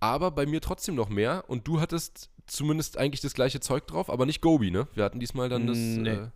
[0.00, 1.44] aber bei mir trotzdem noch mehr.
[1.48, 4.86] Und du hattest zumindest eigentlich das gleiche Zeug drauf, aber nicht Gobi, ne?
[4.94, 6.10] Wir hatten diesmal dann das, Nee.
[6.10, 6.28] äh,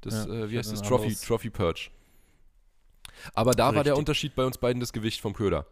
[0.00, 0.82] das Ja, äh, wie heißt das?
[0.82, 1.14] Trophy.
[1.14, 1.90] Trophy Perch.
[3.34, 3.98] Aber da war der Richtig.
[3.98, 5.66] Unterschied bei uns beiden das Gewicht vom Köder.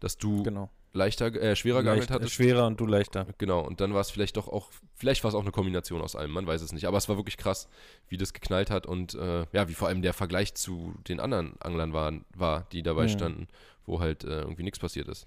[0.00, 0.70] Dass du Genau.
[0.94, 2.32] leichter, äh, schwerer geangelt Leicht, äh, hattest.
[2.34, 3.26] schwerer und du leichter.
[3.38, 6.16] Genau, und dann war es vielleicht doch auch, vielleicht war es auch eine Kombination aus
[6.16, 6.86] allem, man weiß es nicht.
[6.86, 7.68] Aber es war wirklich krass,
[8.08, 11.60] wie das geknallt hat und äh, ja, wie vor allem der Vergleich zu den anderen
[11.60, 13.08] Anglern waren, war, die dabei Mhm.
[13.10, 13.48] standen,
[13.86, 15.26] wo halt äh, irgendwie nichts passiert ist.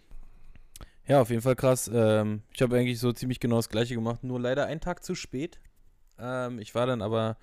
[1.07, 1.89] Ja, auf jeden Fall krass.
[1.93, 5.13] Ähm, ich habe eigentlich so ziemlich genau das gleiche gemacht, nur leider einen Tag zu
[5.13, 5.59] spät.
[6.17, 7.37] Ähm, ich war dann aber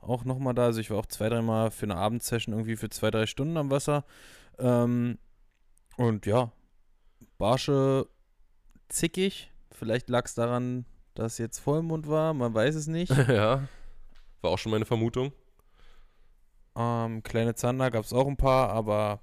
[0.00, 3.10] auch nochmal da, also ich war auch zwei, dreimal für eine Abendsession irgendwie für zwei,
[3.10, 4.04] drei Stunden am Wasser.
[4.58, 5.18] Ähm,
[5.96, 6.52] und ja,
[7.38, 8.06] Barsche
[8.88, 9.50] zickig.
[9.72, 13.16] Vielleicht lag es daran, dass jetzt Vollmond war, man weiß es nicht.
[13.28, 13.68] ja,
[14.42, 15.32] war auch schon meine Vermutung.
[16.76, 19.20] Ähm, kleine Zander gab es auch ein paar, aber.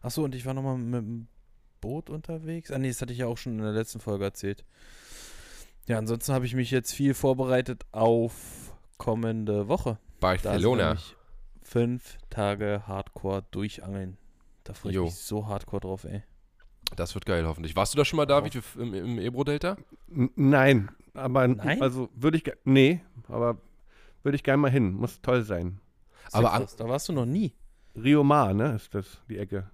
[0.00, 1.28] Achso, und ich war nochmal mit dem
[1.82, 2.70] Boot unterwegs.
[2.70, 4.64] Ah, nee, das hatte ich ja auch schon in der letzten Folge erzählt.
[5.86, 9.98] Ja, ansonsten habe ich mich jetzt viel vorbereitet auf kommende Woche.
[10.20, 10.84] Da Barcelona.
[10.84, 11.16] nämlich
[11.62, 14.16] fünf Tage Hardcore durchangeln.
[14.64, 15.04] Da freue ich Jo.
[15.04, 16.22] mich so hardcore drauf, ey.
[16.94, 17.74] Das wird geil, hoffentlich.
[17.74, 19.76] Warst du da schon mal, David, im, im Ebro-Delta?
[20.06, 21.82] Nein, aber Nein?
[21.82, 23.58] also würde ich nee, aber
[24.22, 25.80] würde ich gerne mal hin, muss toll sein.
[26.30, 27.54] Aber krass, da warst du noch nie.
[27.96, 29.70] Rio Mar, ne, ist das die Ecke.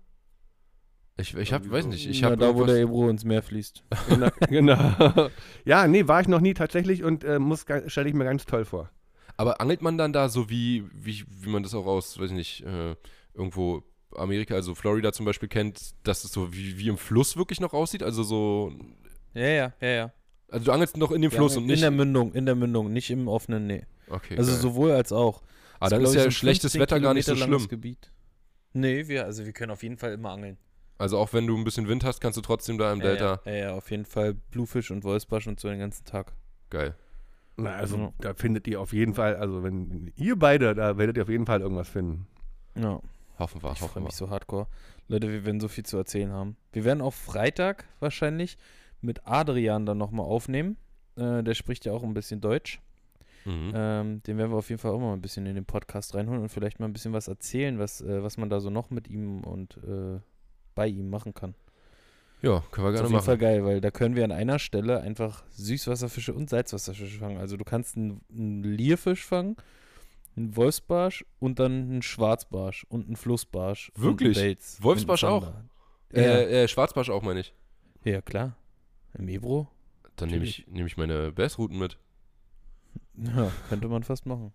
[1.20, 3.83] Ich, ich hab, weiß nicht, ich habe da, wo der Ebro ins Meer fließt.
[4.09, 4.28] Genau.
[4.48, 5.31] genau.
[5.64, 8.64] ja, nee, war ich noch nie tatsächlich und äh, muss stelle ich mir ganz toll
[8.64, 8.90] vor.
[9.37, 12.37] Aber angelt man dann da so wie, wie, wie man das auch aus, weiß ich
[12.37, 12.94] nicht, äh,
[13.35, 13.83] irgendwo
[14.14, 17.72] Amerika, also Florida zum Beispiel kennt, dass es so wie, wie im Fluss wirklich noch
[17.72, 18.02] aussieht?
[18.02, 18.72] Also so,
[19.35, 20.12] Ja, ja, ja, ja.
[20.50, 21.83] also du angelst noch in dem Fluss ja, und in nicht.
[21.83, 23.85] der Mündung, in der Mündung, nicht im offenen, nee.
[24.09, 24.37] okay.
[24.38, 24.61] Also geil.
[24.61, 25.42] sowohl als auch.
[25.81, 27.66] ah, dann ist ja schlechtes 15 Wetter gar nicht so schlimm.
[27.68, 28.12] Gebiet.
[28.72, 30.59] Nee, wir, also wir können auf jeden Fall immer angeln.
[30.98, 33.40] Also auch wenn du ein bisschen Wind hast, kannst du trotzdem da im Delta.
[33.44, 36.32] Ja, ja, ja, auf jeden Fall Bluefish und Wolfsbarsch und so den ganzen Tag.
[36.70, 36.94] Geil.
[37.56, 38.12] Na, also Ja.
[38.20, 41.46] da findet ihr auf jeden Fall, also wenn ihr beide, da werdet ihr auf jeden
[41.46, 42.26] Fall irgendwas finden.
[42.76, 43.00] Ja,
[43.38, 44.06] Hoffen wir, ich hoffen freue wir.
[44.06, 44.66] mich so hardcore.
[45.06, 46.56] Leute, wir werden so viel zu erzählen haben.
[46.72, 48.58] Wir werden auch Freitag wahrscheinlich
[49.00, 50.76] mit Adrian dann nochmal aufnehmen.
[51.16, 52.80] Äh, der spricht ja auch ein bisschen Deutsch.
[53.44, 53.72] Mhm.
[53.74, 56.42] Ähm, den werden wir auf jeden Fall auch mal ein bisschen in den Podcast reinholen
[56.42, 59.08] und vielleicht mal ein bisschen was erzählen, was, äh, was man da so noch mit
[59.08, 60.18] ihm und äh,
[60.79, 61.57] bei ihm machen kann.
[62.41, 63.41] Ja, können wir gerne auf jeden Fall machen.
[63.41, 67.38] geil, weil da können wir an einer Stelle einfach Süßwasserfische und Salzwasserfische fangen.
[67.38, 69.57] Also du kannst einen, einen Lierfisch fangen,
[70.37, 73.91] einen Wolfsbarsch und dann einen Schwarzbarsch und einen Flussbarsch.
[73.97, 74.38] Wirklich?
[74.38, 75.43] Einen Wolfsbarsch auch?
[75.43, 75.64] Zander.
[76.14, 77.53] Äh, äh, Schwarzbarsch auch, meine ich.
[78.05, 78.12] ja.
[78.12, 78.57] ja, klar.
[79.19, 79.67] Im Ebro?
[80.14, 81.99] Dann nehme ich, nehm ich meine Bassrouten mit.
[83.17, 84.53] Ja, könnte man fast machen.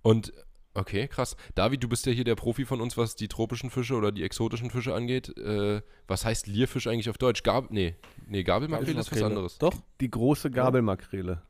[0.00, 0.32] Und,
[0.76, 1.36] okay, krass.
[1.54, 4.22] David, du bist ja hier der Profi von uns, was die tropischen Fische oder die
[4.22, 5.36] exotischen Fische angeht.
[5.38, 7.42] Äh, was heißt Lierfisch eigentlich auf Deutsch?
[7.42, 7.94] Gab nee,
[8.26, 9.58] nee, Gabelmakrele ist was anderes.
[9.58, 9.74] Doch?
[10.00, 11.42] Die große Gabelmakrele.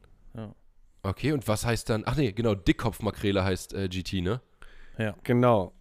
[1.02, 4.40] Okay, und was heißt dann, ach nee, genau, Dickkopfmakrele heißt äh, GT, ne?
[5.22, 5.72] Genau.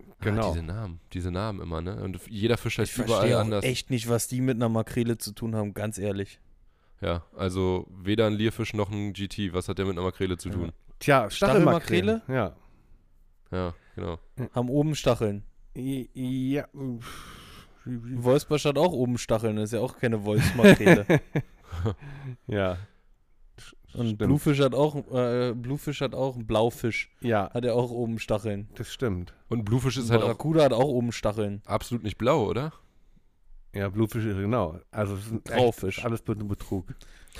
[0.00, 0.52] Ah, Genau.
[0.52, 2.02] diese Namen, diese Namen immer, ne?
[2.02, 3.64] Und jeder Fisch Ich heißt überall verstehe auch anders.
[3.64, 6.40] echt nicht, was die mit einer Makrele zu tun haben, ganz ehrlich.
[7.00, 9.52] Ja, also weder ein Lierfisch noch ein GT.
[9.52, 10.72] Was hat der mit einer Makrele zu tun?
[10.98, 12.22] Tja, Stachelmakrele?
[12.26, 12.54] Stachelmakrele.
[13.52, 13.56] Ja.
[13.58, 14.18] Ja, genau.
[14.54, 15.44] Haben oben Stacheln.
[15.74, 16.66] Ja.
[17.84, 21.06] Wolfsbarsch hat auch oben Stacheln, das ist ja auch keine Wolfsmakrele.
[22.46, 22.78] Ja.
[23.94, 24.18] Und Stimmt.
[24.18, 27.10] Bluefisch hat auch, äh, Bluefisch hat auch einen Blaufisch.
[27.20, 28.68] Ja, Hat er auch oben Stacheln.
[28.76, 29.34] das stimmt.
[29.48, 31.62] Und Bluefisch ist halt auch Barracuda hat auch oben Stacheln.
[31.66, 32.72] absolut nicht blau, oder?
[33.74, 34.78] Ja, Bluefisch, genau.
[34.90, 35.98] Also es ist echt- Graufisch.
[35.98, 36.86] ist alles Be- Betrug.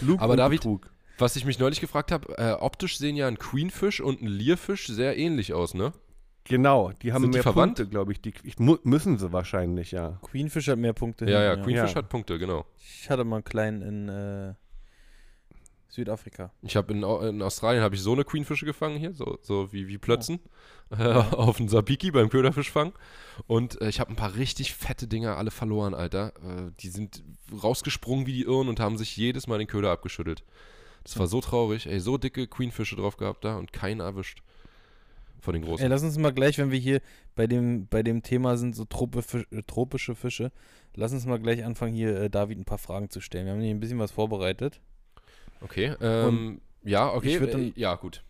[0.01, 0.91] Lug Aber und David- Betrug.
[1.19, 4.87] Was ich mich neulich gefragt habe, äh, optisch sehen ja ein Queenfisch und ein Lierfisch
[4.89, 5.93] sehr ähnlich aus, ne?
[6.45, 7.77] Genau, die haben Sind die mehr verwandt?
[7.77, 8.21] Punkte, glaube ich.
[8.21, 8.59] Die, ich.
[8.59, 10.19] Müssen sie wahrscheinlich, ja.
[10.23, 11.25] Queenfish hat mehr Punkte.
[11.25, 11.97] Ja, ja, hinten, Queenfish Ja.
[11.97, 12.67] hat Punkte, genau.
[13.01, 14.55] Ich hatte mal einen kleinen in äh,
[15.89, 16.53] Südafrika.
[16.61, 19.89] Ich habe in, in Australien habe ich so eine Queenfische gefangen hier, so, so wie,
[19.89, 20.41] wie Plötzen,
[20.91, 22.93] äh, auf dem Sabiki beim Köderfischfang.
[23.47, 26.35] Und äh, ich habe ein paar richtig fette Dinger alle verloren, Alter.
[26.43, 27.23] Äh, die sind
[27.63, 30.45] rausgesprungen wie die Irren und haben sich jedes Mal den Köder abgeschüttelt.
[31.05, 34.43] Das war so traurig, ey, so dicke Queenfische drauf gehabt da und keinen erwischt.
[35.41, 35.85] Von den großen.
[35.85, 37.01] Ey, lass uns mal gleich, wenn wir hier
[37.35, 40.51] bei dem, bei dem Thema sind, so tropisch, äh, tropische Fische,
[40.95, 43.45] lass uns mal gleich anfangen, hier äh, David ein paar Fragen zu stellen.
[43.45, 44.81] Wir haben hier ein bisschen was vorbereitet.
[45.61, 48.25] Okay, ähm, ja, okay, dann- äh, ja, gut.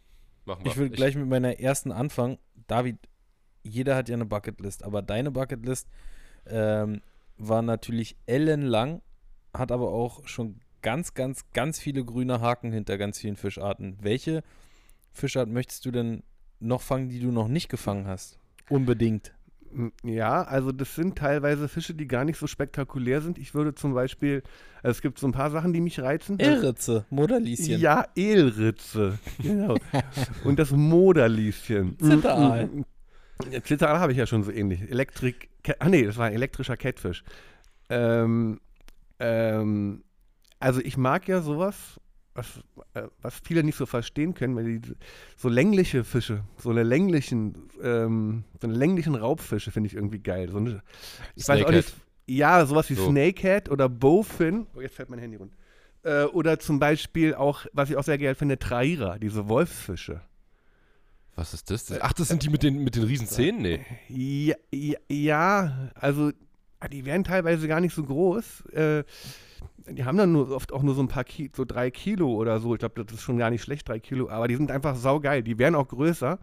[0.45, 0.73] Machen wir.
[0.73, 2.39] Ich will gleich mit meiner ersten anfangen.
[2.67, 2.97] David,
[3.63, 5.89] jeder hat ja eine Bucketlist, aber deine Bucketlist
[6.47, 7.01] ähm,
[7.39, 9.01] war natürlich ellenlang,
[9.55, 13.97] hat aber auch schon ganz, ganz, ganz viele grüne Haken hinter ganz vielen Fischarten.
[14.01, 14.45] Welche
[15.13, 16.23] Fischart möchtest du denn
[16.61, 18.39] noch fangen, die du noch nicht gefangen hast?
[18.69, 19.35] Unbedingt.
[20.05, 23.39] Ja, also das sind teilweise Fische, die gar nicht so spektakulär sind.
[23.39, 24.43] Ich würde zum Beispiel,
[24.83, 26.39] also es gibt so ein paar Sachen, die mich reizen.
[26.39, 27.81] Irritze, Moderlieschen.
[27.81, 29.19] Ja, Eelritze.
[29.43, 29.77] Genau.
[30.45, 31.99] Und das Moderlieschen.
[31.99, 32.69] Zitteraal.
[33.65, 34.83] Zitteraal habe ich ja schon so ähnlich.
[34.83, 35.49] Elektrik.
[35.81, 37.25] Ah, nee, das war ein elektrischer Catfish.
[37.89, 38.61] Ähm,
[39.19, 40.05] ähm,
[40.61, 42.01] also ich mag ja sowas,
[42.35, 42.61] was,
[42.95, 44.95] äh, was viele nicht so verstehen können, weil die
[45.37, 50.51] so längliche Fische, so eine länglichen, ähm, so eine länglichen Raubfische finde ich irgendwie geil.
[50.51, 50.83] So eine,
[51.37, 51.95] ich weiß auch nicht,
[52.27, 53.11] ja, sowas wie So.
[53.11, 54.67] Snakehead oder Bowfin.
[54.75, 55.57] Oh, jetzt fällt mein Handy runter.
[56.03, 60.21] Äh, oder zum Beispiel auch, was ich auch sehr geil finde, Traira, diese Wolfsfische.
[61.37, 61.91] Was ist das?
[62.01, 63.63] Ach, das sind die mit den, mit den riesen Zähnen?
[63.63, 63.85] Nee.
[64.09, 66.31] Ja, ja, ja, also
[66.89, 68.67] die werden teilweise gar nicht so groß.
[68.73, 69.05] Äh,
[69.89, 72.61] die haben dann nur oft auch nur so ein paar Kilo, so drei Kilo oder
[72.61, 72.75] so.
[72.75, 74.29] Ich glaube, das ist schon gar nicht schlecht, drei Kilo.
[74.31, 75.43] Aber die sind einfach saugeil.
[75.43, 76.39] Die werden auch größer.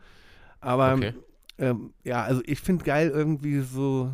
[0.60, 1.13] Aber Okay.
[1.58, 4.12] ähm, ja, also ich finde geil irgendwie so,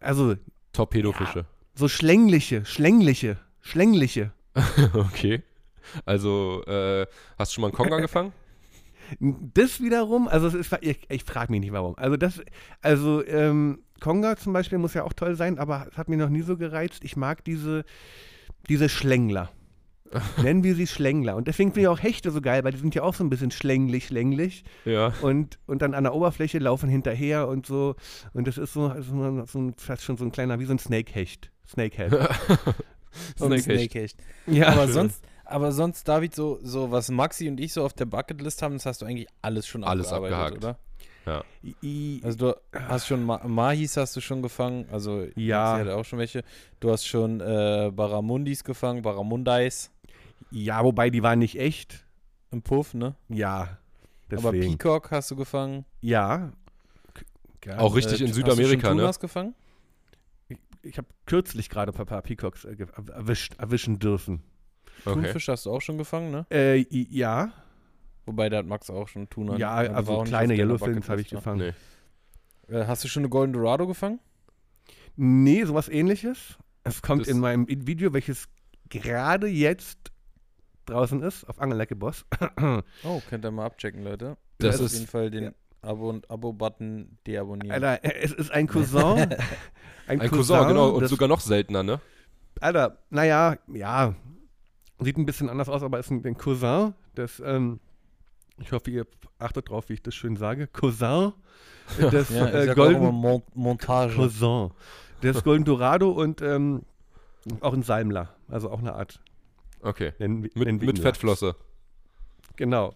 [0.00, 0.34] also
[0.72, 1.46] Torpedofische.
[1.74, 4.32] so schlängliche, schlängliche, schlängliche.
[4.94, 5.42] okay.
[6.04, 7.06] Also, äh,
[7.38, 8.32] hast du schon mal einen Konga gefangen?
[9.20, 11.94] Das wiederum, also es ist, ich, ich frage mich nicht warum.
[11.96, 12.42] Also das,
[12.82, 16.28] also ähm, Konga zum Beispiel muss ja auch toll sein, aber es hat mir noch
[16.28, 17.04] nie so gereizt.
[17.04, 17.84] Ich mag diese,
[18.68, 19.50] diese Schlängler.
[20.42, 21.36] Nennen wir sie Schlängler.
[21.36, 23.30] Und deswegen finde ich auch Hechte so geil, weil die sind ja auch so ein
[23.30, 24.64] bisschen schlänglich, schlänglich.
[24.84, 25.12] Ja.
[25.22, 27.96] Und, und dann an der Oberfläche laufen hinterher und so.
[28.32, 30.78] Und das ist so, also so ein, fast schon so ein kleiner, wie so ein
[30.78, 31.50] Snakehecht.
[31.68, 32.12] Snakehead.
[33.36, 33.64] Snakehecht.
[33.64, 34.16] Snakehecht.
[34.46, 34.92] ja, aber schön.
[34.92, 38.74] sonst, aber sonst, David, so, so was Maxi und ich so auf der Bucketlist haben,
[38.74, 40.56] das hast du eigentlich alles schon Alles abgehakt.
[40.58, 40.78] oder?
[41.82, 45.72] I- Also du hast schon Ma Mahis hast du schon gefangen, also Ja.
[45.72, 46.44] Maxi hatte auch schon welche.
[46.78, 49.90] Du hast schon äh, Barramundis gefangen, Barramundais
[50.52, 52.04] ja, wobei die waren nicht echt.
[52.52, 53.16] im Puff, ne?
[53.28, 53.78] Ja.
[54.30, 54.78] Aber Deswegen.
[54.78, 55.84] Peacock hast du gefangen.
[56.00, 56.52] ja.
[57.60, 59.02] K- Auch richtig in Äh, Südamerika, hast du schon ne?
[59.02, 59.54] Tunas gefangen?
[60.82, 62.76] Ich habe kürzlich gerade ein paar Peacocks äh,
[63.12, 64.44] erwischt, erwischen dürfen.
[65.04, 65.14] Okay.
[65.22, 66.46] Thunfisch hast du auch schon gefangen, ne?
[66.50, 67.52] Äh, ja,
[68.28, 69.52] Wobei da hat Max auch schon Tuna.
[69.52, 69.58] ne?
[69.60, 71.58] ja, also kleine auf Yellowfins habe ich Bucketlist, gefangen.
[71.58, 72.74] Nee.
[72.74, 72.80] ne?
[72.80, 74.18] Äh, hast du schon eine Golden Dorado gefangen?
[75.14, 76.56] Nee, sowas ähnliches.
[76.82, 78.48] Es kommt Das- in meinem Video, welches
[78.88, 80.10] gerade jetzt
[80.86, 82.24] draußen ist, auf Angelecke Boss.
[83.04, 84.36] Oh, könnt ihr mal abchecken, Leute.
[84.58, 85.50] Das auf ist- jeden Fall den ja.
[85.82, 87.72] Abo- Abo-Button deabonnieren.
[87.84, 89.34] Alter, es ist ein Cousin.
[90.08, 90.90] Ein Cousin, genau.
[90.90, 92.00] Und das- sogar noch seltener, ne?
[92.60, 94.14] Alter, naja, ja,
[95.00, 96.94] sieht ein bisschen anders aus, aber ist ein, ein Cousin.
[97.14, 97.80] Das, ähm,
[98.58, 99.06] ich hoffe, ihr
[99.38, 100.66] achtet drauf, wie ich das schön sage.
[100.68, 101.32] Cousin.
[102.10, 104.16] Das ja, äh, Golden Mon Montage.
[104.16, 104.72] Cousin.
[105.20, 106.82] Das Golden Dorado und ähm,
[107.60, 108.34] auch ein Salmler.
[108.48, 109.20] Also auch eine Art.
[109.82, 110.12] Okay.
[110.18, 111.54] Nennen, Mit, nennen mit Fettflosse.
[112.56, 112.92] Genau.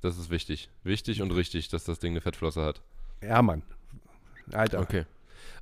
[0.00, 0.68] Das ist wichtig.
[0.82, 2.82] Wichtig und richtig, dass das Ding eine Fettflosse hat.
[3.22, 3.62] Ja, Mann.
[4.52, 4.80] Alter.
[4.80, 5.04] Okay.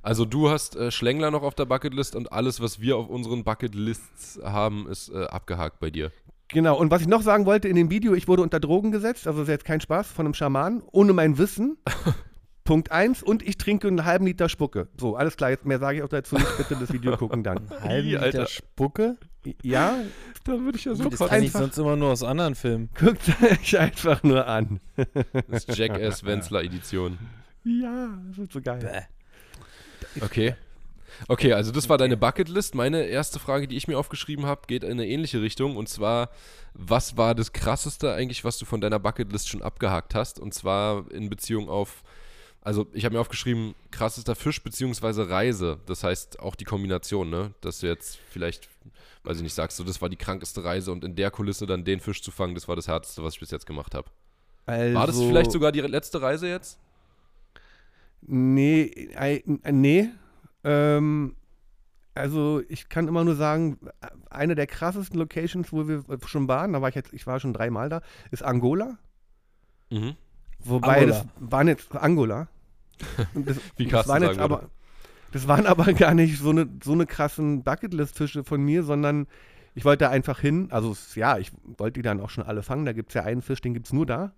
[0.01, 3.43] Also du hast äh, Schlängler noch auf der Bucketlist und alles, was wir auf unseren
[3.43, 6.11] Bucketlists haben, ist äh, abgehakt bei dir.
[6.49, 9.27] Genau, und was ich noch sagen wollte in dem Video, ich wurde unter Drogen gesetzt,
[9.27, 11.77] also ist jetzt kein Spaß, von einem Schaman, ohne mein Wissen.
[12.63, 14.87] Punkt eins, und ich trinke einen halben Liter Spucke.
[14.99, 17.69] So, alles klar, jetzt mehr sage ich auch dazu nicht, bitte das Video gucken dann.
[17.81, 18.45] Halben Liter Alter.
[18.47, 19.17] Spucke?
[19.63, 19.95] Ja,
[20.43, 22.89] Dann würde ich ja so Das Guckt kenne ich sonst immer nur aus anderen Filmen.
[22.99, 24.79] guckt euch einfach nur an.
[25.47, 27.17] Das ist Jackass Wenzler Edition.
[27.63, 28.79] Ja, das wird so geil.
[28.79, 29.01] Bäh.
[30.21, 30.55] Okay.
[31.27, 32.75] Okay, also das war deine Bucketlist.
[32.75, 35.75] Meine erste Frage, die ich mir aufgeschrieben habe, geht in eine ähnliche Richtung.
[35.75, 36.29] Und zwar,
[36.73, 40.39] was war das Krasseste eigentlich, was du von deiner Bucketlist schon abgehakt hast?
[40.39, 42.03] Und zwar in Beziehung auf,
[42.61, 45.79] also ich habe mir aufgeschrieben, krassester Fisch beziehungsweise Reise.
[45.85, 47.53] Das heißt auch die Kombination, ne?
[47.61, 48.69] Dass du jetzt vielleicht,
[49.23, 51.83] weiß ich nicht, sagst du, das war die krankeste Reise und in der Kulisse dann
[51.83, 54.09] den Fisch zu fangen, das war das Härteste, was ich bis jetzt gemacht habe.
[54.65, 56.77] Also, War das vielleicht sogar die letzte Reise jetzt?
[58.21, 59.09] Nee,
[59.71, 60.09] nee.
[60.63, 61.35] Ähm,
[62.15, 63.77] also ich kann immer nur sagen,
[64.29, 67.53] eine der krassesten Locations, wo wir schon waren, da war ich jetzt, ich war schon
[67.53, 68.01] dreimal da,
[68.31, 68.97] ist Angola.
[69.89, 70.15] Mhm.
[70.59, 71.07] Wobei Angola.
[71.07, 72.47] das waren jetzt Angola.
[73.33, 74.63] Das, Wie das Carsten waren jetzt sagen würde.
[74.63, 74.69] aber,
[75.31, 79.27] das waren aber gar nicht so eine so eine krassen Bucketlist-Fische von mir, sondern
[79.73, 80.67] ich wollte da einfach hin.
[80.71, 82.85] Also ja, ich wollte die dann auch schon alle fangen.
[82.85, 84.33] Da gibt es ja einen Fisch, den gibt es nur da.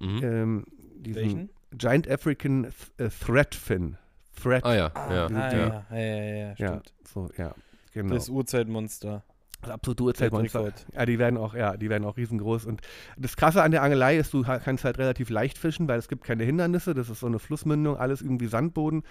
[0.00, 0.20] Mhm.
[0.22, 0.64] Ähm,
[0.96, 1.50] diesen Welchen?
[1.76, 2.64] Giant African
[2.96, 3.96] Th äh, Threadfin.
[4.40, 4.64] Thread.
[4.64, 5.28] Ah ja, ja.
[5.28, 6.92] Die- Ah, ja, ja, ja, ja, ja, stimmt.
[7.04, 7.54] so, ja,
[7.92, 8.14] genau.
[8.14, 9.22] Das Urzeitmonster.
[9.60, 10.72] Das absolute Urzeitmonster.
[10.92, 12.64] Ja, die werden auch, ja, die werden auch riesengroß.
[12.66, 12.80] Und
[13.16, 16.24] das Krasse an der Angelei ist, du kannst halt relativ leicht fischen, weil es gibt
[16.24, 16.94] keine Hindernisse.
[16.94, 19.04] Das ist so eine Flussmündung, alles irgendwie Sandboden.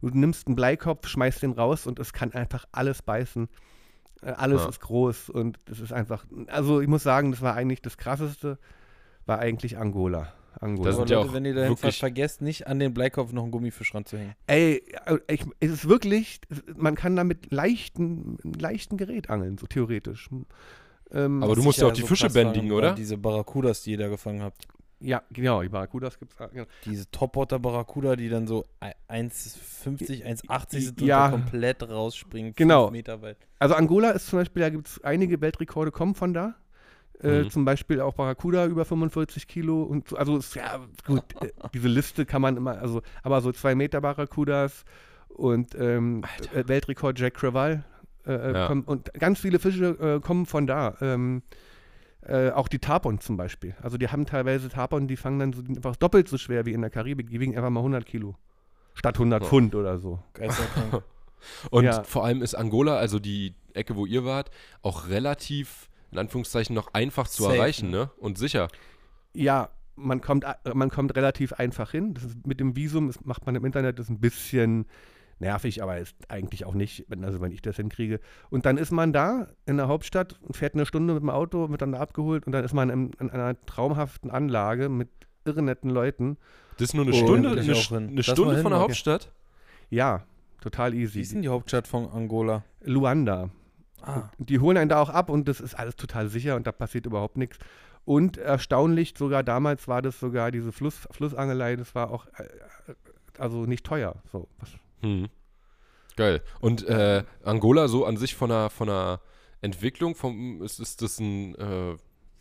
[0.00, 3.48] Du nimmst einen Bleikopf, schmeißt den raus und es kann einfach alles beißen.
[4.22, 4.68] Äh, Alles Ja.
[4.70, 8.58] ist groß und das ist einfach, also ich muss sagen, das war eigentlich das Krasseste,
[9.26, 10.32] war eigentlich Angola.
[10.60, 10.88] Angola.
[10.88, 13.42] Das sind ja Leute, auch wenn ihr da hinfahrt, vergesst nicht, an den Bleikopf noch
[13.42, 14.34] einen Gummifisch ranzuhängen.
[14.46, 16.40] Ey, äh, ich, es ist wirklich,
[16.76, 20.28] man kann da mit leichten, leichten Gerät angeln, so theoretisch.
[21.12, 22.94] Ähm, Aber du musst ja auch die Fische krass fand, bändigen, oder?
[22.94, 24.66] Diese Barracudas, die ihr da gefangen habt.
[25.00, 26.50] ja, genau, die Barracudas gibt es.
[26.50, 26.66] Genau.
[26.84, 31.26] Diese Topwater Barracuda, die dann so 1,50, 1,80 sind Ja.
[31.26, 32.90] und komplett rausspringen, Genau.
[32.90, 33.36] Meter weit.
[33.58, 36.56] Also Angola ist zum Beispiel, da gibt es einige Weltrekorde, kommen von da.
[37.22, 37.50] Äh, Mhm.
[37.50, 42.24] Zum Beispiel auch Barracuda über 45 Kilo und so, also ja gut, äh, diese Liste
[42.26, 44.84] kann man immer, also aber so zwei Meter Barracudas
[45.28, 46.22] und ähm,
[46.54, 47.84] äh, Weltrekord Jack Creval
[48.26, 48.66] äh, äh, Ja.
[48.68, 50.96] kommen, und ganz viele Fische äh, kommen von da.
[51.00, 51.42] Ähm,
[52.22, 53.74] äh, auch die Tarpon zum Beispiel.
[53.82, 56.80] Also die haben teilweise Tarpon, die fangen dann so, einfach doppelt so schwer wie in
[56.82, 57.30] der Karibik.
[57.30, 58.36] Die wiegen einfach mal 100 Kilo.
[58.94, 59.48] Statt 100 Ja.
[59.48, 60.20] Pfund oder so.
[61.70, 62.02] Und Ja.
[62.02, 64.50] vor allem ist Angola, also die Ecke, wo ihr wart,
[64.82, 68.10] auch relativ, in Anführungszeichen, noch einfach zu Safe, erreichen, ne?
[68.18, 68.68] Und sicher.
[69.34, 72.14] Ja, man kommt, a- man kommt relativ einfach hin.
[72.14, 74.86] Das ist, mit dem Visum das macht man im Internet, das ist ein bisschen
[75.40, 78.18] nervig, aber ist eigentlich auch nicht, wenn, also wenn ich das hinkriege.
[78.50, 81.70] Und dann ist man da in der Hauptstadt und fährt eine Stunde mit dem Auto,
[81.70, 85.08] wird dann da abgeholt und dann ist man in, in einer traumhaften Anlage mit
[85.44, 86.38] irre netten Leuten.
[86.78, 88.80] Das ist nur eine Oh, Stunde, eine, eine Stunde hin, von der.
[88.80, 89.32] Hauptstadt.
[89.90, 90.24] Ja,
[90.60, 91.34] total Wie ist easy.
[91.34, 92.64] denn die Hauptstadt von Angola?
[92.82, 93.50] Luanda.
[94.02, 94.30] Ah.
[94.38, 97.06] Die holen einen da auch ab und das ist alles total sicher und da passiert
[97.06, 97.58] überhaupt nichts.
[98.04, 102.48] Und erstaunlich, sogar damals war das sogar diese Fluss, Flussangelei, das war auch äh,
[103.38, 104.14] also nicht teuer.
[104.32, 104.48] So,
[105.00, 105.28] Hm.
[106.16, 106.42] Geil.
[106.60, 109.20] Und äh, Angola so an sich von der, von der
[109.60, 111.96] Entwicklung, vom, ist, ist das ein, äh,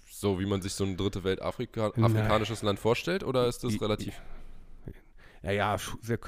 [0.09, 2.05] so wie man sich so ein dritte Welt Afrika, Nein.
[2.15, 4.19] afrikanisches Land vorstellt, oder ist das I- relativ?
[5.43, 5.77] ja, ja,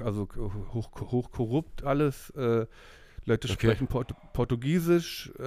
[0.04, 0.28] also
[0.74, 2.30] hoch, hoch korrupt alles.
[2.32, 2.68] Äh,
[3.30, 3.68] Leute Okay.
[3.68, 5.44] sprechen Port Portugiesisch, äh,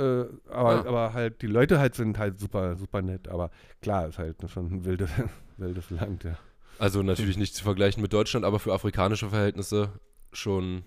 [0.51, 0.85] aber, Ah.
[0.87, 3.29] aber halt, die Leute halt sind halt super, super nett.
[3.29, 3.51] Aber
[3.83, 5.11] klar, ist halt schon ein wildes,
[5.59, 6.39] wildes Land, ja.
[6.79, 9.91] Also natürlich nicht zu vergleichen mit Deutschland, aber für afrikanische Verhältnisse
[10.33, 10.83] schon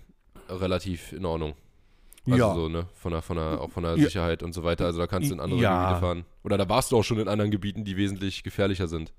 [0.48, 1.54] relativ in Ordnung.
[2.26, 2.54] Also Ja.
[2.54, 2.86] so, ne?
[2.94, 4.04] Von der, von der, auch von der Ja.
[4.04, 4.84] Sicherheit und so weiter.
[4.86, 5.84] Also da kannst du in andere Ja.
[5.88, 6.24] Gebiete fahren.
[6.42, 9.12] Oder da warst du auch schon in anderen Gebieten, die wesentlich gefährlicher sind.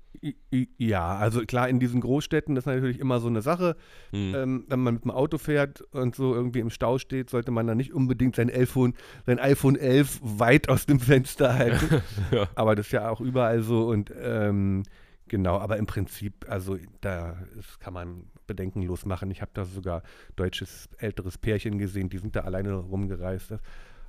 [0.78, 3.76] Ja, also klar, in diesen Großstädten ist natürlich immer so eine Sache.
[4.10, 4.34] Hm.
[4.34, 7.66] Ähm, wenn man mit dem Auto fährt und so irgendwie im Stau steht, sollte man
[7.66, 8.94] dann nicht unbedingt sein iPhone,
[9.26, 12.02] sein iPhone 11 weit aus dem Fenster halten.
[12.32, 12.48] Ja.
[12.56, 14.82] Aber das ist ja auch überall so und ähm,
[15.28, 19.30] genau, aber im Prinzip, also da ist, kann man bedenkenlos machen.
[19.30, 20.02] Ich habe da sogar
[20.34, 23.54] deutsches älteres Pärchen gesehen, die sind da alleine rumgereist.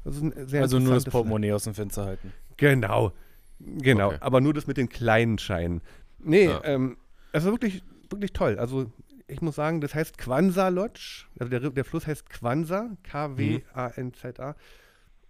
[0.06, 2.34] Sehr Also nur das Portemonnaie aus dem Fenster halten.
[2.58, 3.12] Genau,
[3.60, 4.08] genau.
[4.08, 4.18] Okay.
[4.22, 5.82] Aber nur das mit den kleinen Scheinen.
[6.18, 6.62] Nee, Ja.
[6.64, 6.98] ähm,
[7.34, 8.58] es ist wirklich, wirklich toll.
[8.58, 8.92] Also
[9.28, 11.26] ich muss sagen, das heißt Quanza Lodge.
[11.38, 14.56] Also der, der Fluss heißt Quanza, K-W-A-N-Z-A.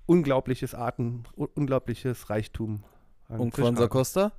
[0.05, 2.83] Unglaubliches Arten, un unglaubliches Reichtum.
[3.27, 3.89] Und Fischarten.
[3.89, 4.31] Costa?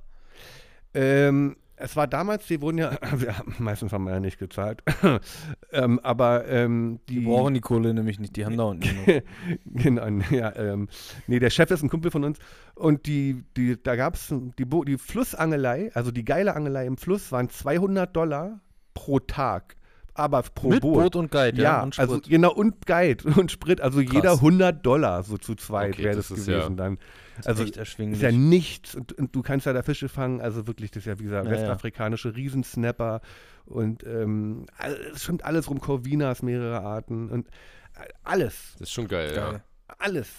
[0.93, 4.83] Ähm, es war damals, die wurden ja, wir haben, meistens haben wir ja nicht gezahlt,
[5.71, 8.89] ähm, aber ähm, die, Die brauchen die Kohle nämlich nicht, die haben da unten
[9.65, 10.87] genau, ja, ähm,
[11.27, 12.39] nee, der Chef ist ein Kumpel von uns
[12.75, 17.31] und die, die, da gab es die, die Flussangelei, also die geile Angelei im Fluss
[17.31, 18.61] waren 200 Dollar
[18.93, 19.75] pro Tag,
[20.13, 21.01] aber pro Mit Boot.
[21.03, 21.63] Boot und Guide, ja.
[21.63, 22.29] Ja, und also Sprit.
[22.29, 26.27] genau und Guide und Sprit, also jeder 100 Dollar so zu zweit Okay, wäre das
[26.29, 26.97] das, ist gewesen ja- dann.
[27.37, 28.19] Das ist Also echt erschwinglich.
[28.19, 31.07] ist ja nichts und, und du kannst ja da Fische fangen, also wirklich, das ist
[31.07, 31.57] ja wie gesagt Ja, ja.
[31.61, 33.21] westafrikanische Riesensnapper
[33.65, 34.65] und ähm,
[35.13, 39.61] es stimmt alles rum, Corvinas, mehrere Arten und äh, alles, Das ist schon geil, ja.
[39.99, 40.29] Alles.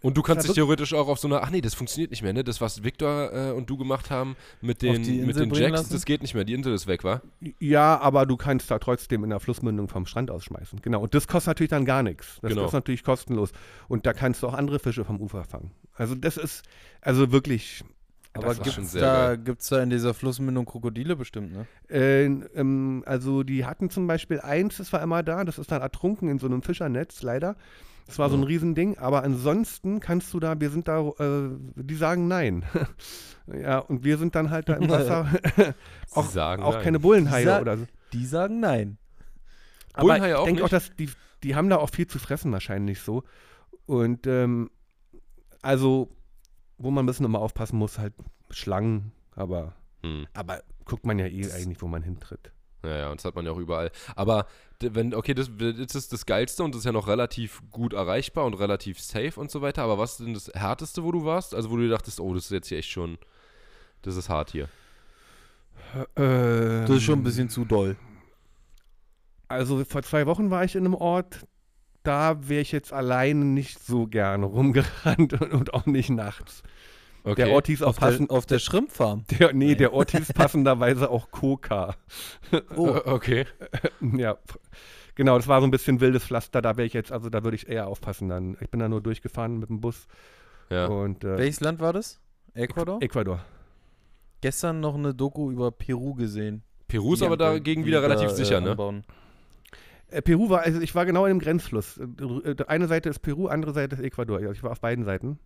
[0.00, 2.32] Und du kannst dich theoretisch auch auf so eine, ach nee, das funktioniert nicht mehr,
[2.32, 2.44] ne?
[2.44, 5.92] Das, was Victor äh, und du gemacht haben mit den, mit den Jacks, lassen?
[5.92, 6.44] das geht nicht mehr.
[6.44, 7.20] Die Insel ist weg, wa?
[7.58, 10.80] Ja, aber du kannst da trotzdem in der Flussmündung vom Strand ausschmeißen.
[10.82, 11.00] Genau.
[11.00, 12.38] Und das kostet natürlich dann gar nichts.
[12.42, 12.66] Das Genau.
[12.66, 13.50] ist natürlich kostenlos.
[13.88, 15.72] Und da kannst du auch andere Fische vom Ufer fangen.
[15.94, 16.62] Also das ist,
[17.00, 17.84] also wirklich.
[18.34, 21.66] Aber gibt's sehr da, gibt's da in dieser Flussmündung Krokodile bestimmt, ne?
[21.90, 25.82] Äh, ähm, also die hatten zum Beispiel eins, das war immer da, das ist dann
[25.82, 27.56] ertrunken in so einem Fischernetz, leider.
[28.08, 28.42] Das war so ein.
[28.42, 32.64] Riesending, aber ansonsten kannst du da, wir sind da, äh, die sagen nein.
[33.46, 35.28] ja, und wir sind dann halt da im Wasser,
[36.12, 36.82] Auch- auch nein.
[36.82, 37.86] keine Bullenhaie oder so.
[38.12, 38.98] Die sagen nein.
[39.92, 41.10] Aber Bullenhaie ich auch denke auch, dass die,
[41.42, 43.24] die haben da auch viel zu fressen wahrscheinlich so.
[43.86, 44.70] Und ähm,
[45.62, 46.08] also,
[46.78, 48.14] wo man ein bisschen immer aufpassen muss, halt
[48.50, 50.26] Schlangen, aber, Hm.
[50.32, 52.52] aber guckt man ja eh eigentlich, wo man hintritt.
[52.84, 53.90] Ja, ja, und das hat man ja auch überall.
[54.14, 54.46] Aber
[54.80, 58.44] wenn, okay, das, das ist das Geilste und das ist ja noch relativ gut erreichbar
[58.44, 59.82] und relativ safe und so weiter.
[59.82, 61.54] Aber was ist denn das Härteste, wo du warst?
[61.54, 63.18] Also wo du dir dachtest, oh, das ist jetzt hier echt schon,
[64.02, 64.68] das ist hart hier.
[66.16, 67.96] Ähm, Das ist schon ein bisschen zu doll.
[69.48, 71.46] Also vor zwei Wochen war ich in einem Ort,
[72.02, 76.62] da wäre ich jetzt alleine nicht so gerne rumgerannt und, und auch nicht nachts.
[77.30, 77.44] Okay.
[77.44, 79.24] Der Ort hieß auch Auf der, auf der Schrimpfarm.
[79.38, 81.94] der, nee, der Ort hieß passenderweise auch Koka.
[82.76, 83.46] Oh, Äh, okay.
[84.00, 84.38] Ja,
[85.14, 87.56] genau, das war so ein bisschen wildes Pflaster, da wäre ich jetzt, also da würde
[87.56, 88.56] ich eher aufpassen dann.
[88.60, 90.06] Ich bin da nur durchgefahren mit dem Bus
[90.70, 90.86] Ja.
[90.86, 92.20] und äh, welches Land war das?
[92.54, 93.02] Ecuador?
[93.02, 93.40] Ecuador.
[94.40, 96.62] Gestern noch eine Doku über Peru gesehen.
[96.86, 98.70] Peru ist aber da- dagegen wieder da, relativ äh, sicher, ne?
[98.70, 99.04] anbauen.
[100.10, 101.98] Äh, Peru war, also ich war genau in dem Grenzfluss.
[101.98, 102.04] Äh,
[102.50, 104.38] äh, Eine Seite ist Peru, andere Seite ist Ecuador.
[104.38, 105.38] Also ich war auf beiden Seiten.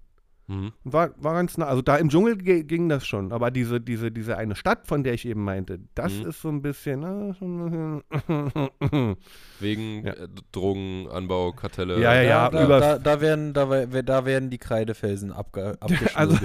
[0.48, 0.72] Mhm.
[0.84, 1.66] War, war ganz nah.
[1.66, 3.32] Also da im Dschungel ge- ging das schon.
[3.32, 6.26] Aber diese, diese, diese eine Stadt, von der ich eben meinte, das Mhm.
[6.26, 7.04] ist so ein bisschen.
[7.04, 9.16] Ein bisschen
[9.60, 10.12] Wegen Ja.
[10.14, 12.00] äh, Drogenanbau, Kartelle.
[12.00, 12.50] Ja, ja, ja.
[12.50, 15.78] da, über- da, da, werden, da, da werden die Kreidefelsen abge,
[16.14, 16.36] also,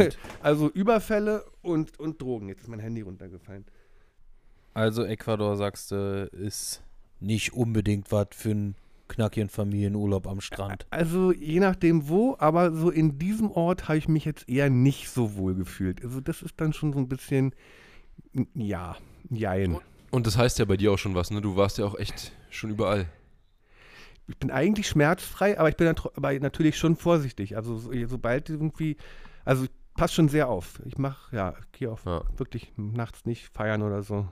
[0.42, 2.50] also Überfälle und, und Drogen.
[2.50, 3.66] Jetzt ist mein Handy runtergefallen.
[4.74, 6.84] Also Ecuador, sagst du, ist
[7.20, 8.76] nicht unbedingt was für einen
[9.08, 10.86] knackigen Familienurlaub am Strand.
[10.90, 15.10] Also je nachdem wo, aber so in diesem Ort habe ich mich jetzt eher nicht
[15.10, 16.04] so wohl gefühlt.
[16.04, 17.54] Also das ist dann schon so ein bisschen,
[18.54, 18.96] ja,
[19.30, 19.78] jein.
[20.12, 21.42] Und das heißt ja bei dir auch schon was, ne?
[21.42, 23.08] Du warst ja auch echt schon überall.
[24.28, 27.56] Ich bin eigentlich schmerzfrei, aber ich bin aber natürlich schon vorsichtig.
[27.56, 28.98] Also so, sobald irgendwie,
[29.46, 30.82] also ich passe schon sehr auf.
[30.86, 32.24] Ich mache, ja, gehe auf Ja.
[32.38, 34.28] wirklich nachts nicht feiern oder so.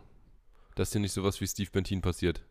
[0.76, 2.44] Dass dir nicht sowas wie Steve Bentin passiert.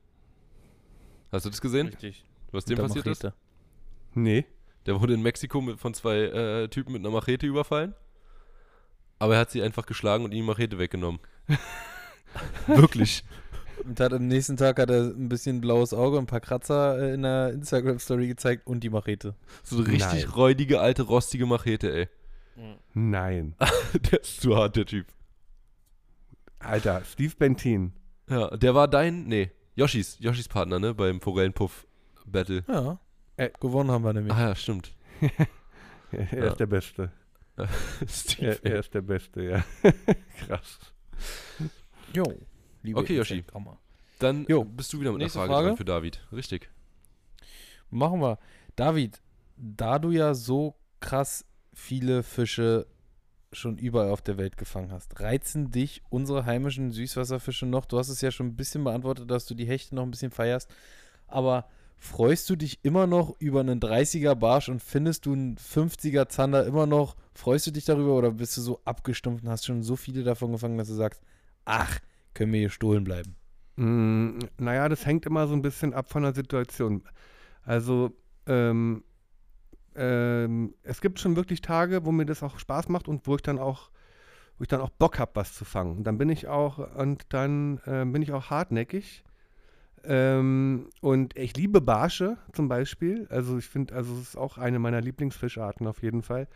[1.35, 1.89] Hast du das gesehen?
[1.89, 2.25] Richtig.
[2.53, 3.29] Was dem passiert ist?
[4.15, 4.47] Nee.
[4.87, 7.93] Der wurde in Mexiko mit, von zwei äh, Typen mit einer Machete überfallen.
[9.19, 11.21] Aber er hat sie einfach geschlagen und ihm die Machete weggenommen.
[12.69, 13.25] Wirklich.
[13.83, 17.01] Und hat am nächsten Tag hat er ein bisschen blaues Auge und ein paar Kratzer
[17.01, 19.35] äh, in der Instagram-Story gezeigt und die Machete.
[19.65, 20.35] So eine richtig Nein.
[20.35, 22.09] räudige, alte, rostige Machete, ey.
[22.93, 23.57] Nein.
[24.13, 25.07] der ist zu hart, der Typ.
[26.61, 27.93] Alter, Steve Bentin.
[28.31, 32.65] Ja, der war dein, nee, Yoshis, Yoshis Partner, ne, beim Forellenpuff-Battle.
[32.69, 32.99] Ja.
[33.37, 34.33] Äh, Gewonnen haben wir nämlich.
[34.33, 34.95] Ah ja, stimmt.
[36.13, 36.51] Er Ja.
[36.53, 37.11] ist der Beste.
[38.07, 39.65] Steve, Er, er ist der Beste, ja.
[40.47, 40.79] Krass.
[42.13, 42.25] Jo.
[42.83, 43.45] Liebe Okay, Yoshi.
[44.21, 44.65] Dann Jo.
[44.65, 45.67] bist du wieder mit einer Nächste Frage, Frage.
[45.69, 46.25] dran für David.
[46.33, 46.71] Richtig.
[47.91, 48.39] Machen wir.
[48.77, 49.21] David,
[49.57, 52.87] da du ja so krass viele Fische
[53.55, 57.87] schon überall auf der Welt gefangen hast, reizen dich unsere heimischen Süßwasserfische noch?
[57.87, 60.31] Du hast es ja schon ein bisschen beantwortet, dass du die Hechte noch ein bisschen
[60.31, 60.71] feierst.
[61.27, 66.29] Aber freust du dich immer noch über einen 30er Barsch und findest du einen 50er
[66.29, 67.17] Zander immer noch?
[67.35, 70.53] Freust du dich darüber oder bist du so abgestumpft und hast schon so viele davon
[70.53, 71.23] gefangen, dass du sagst,
[71.65, 71.99] ach,
[72.35, 73.37] können wir hier stohlen bleiben?
[73.77, 77.03] Mm, naja, das hängt immer so ein bisschen ab von der Situation.
[77.63, 78.13] Also,
[78.47, 79.03] ähm,
[79.97, 83.43] ähm, es gibt schon wirklich Tage, wo mir das auch Spaß macht und wo ich
[83.43, 83.91] dann auch,
[84.59, 85.99] wo ich dann auch Bock habe, was zu fangen.
[85.99, 89.25] Und dann bin ich auch, und dann ähm, bin ich auch hartnäckig.
[90.05, 93.27] Ähm, und ich liebe Barsche zum Beispiel.
[93.31, 96.47] Also ich finde, also es ist auch eine meiner Lieblingsfischarten auf jeden Fall.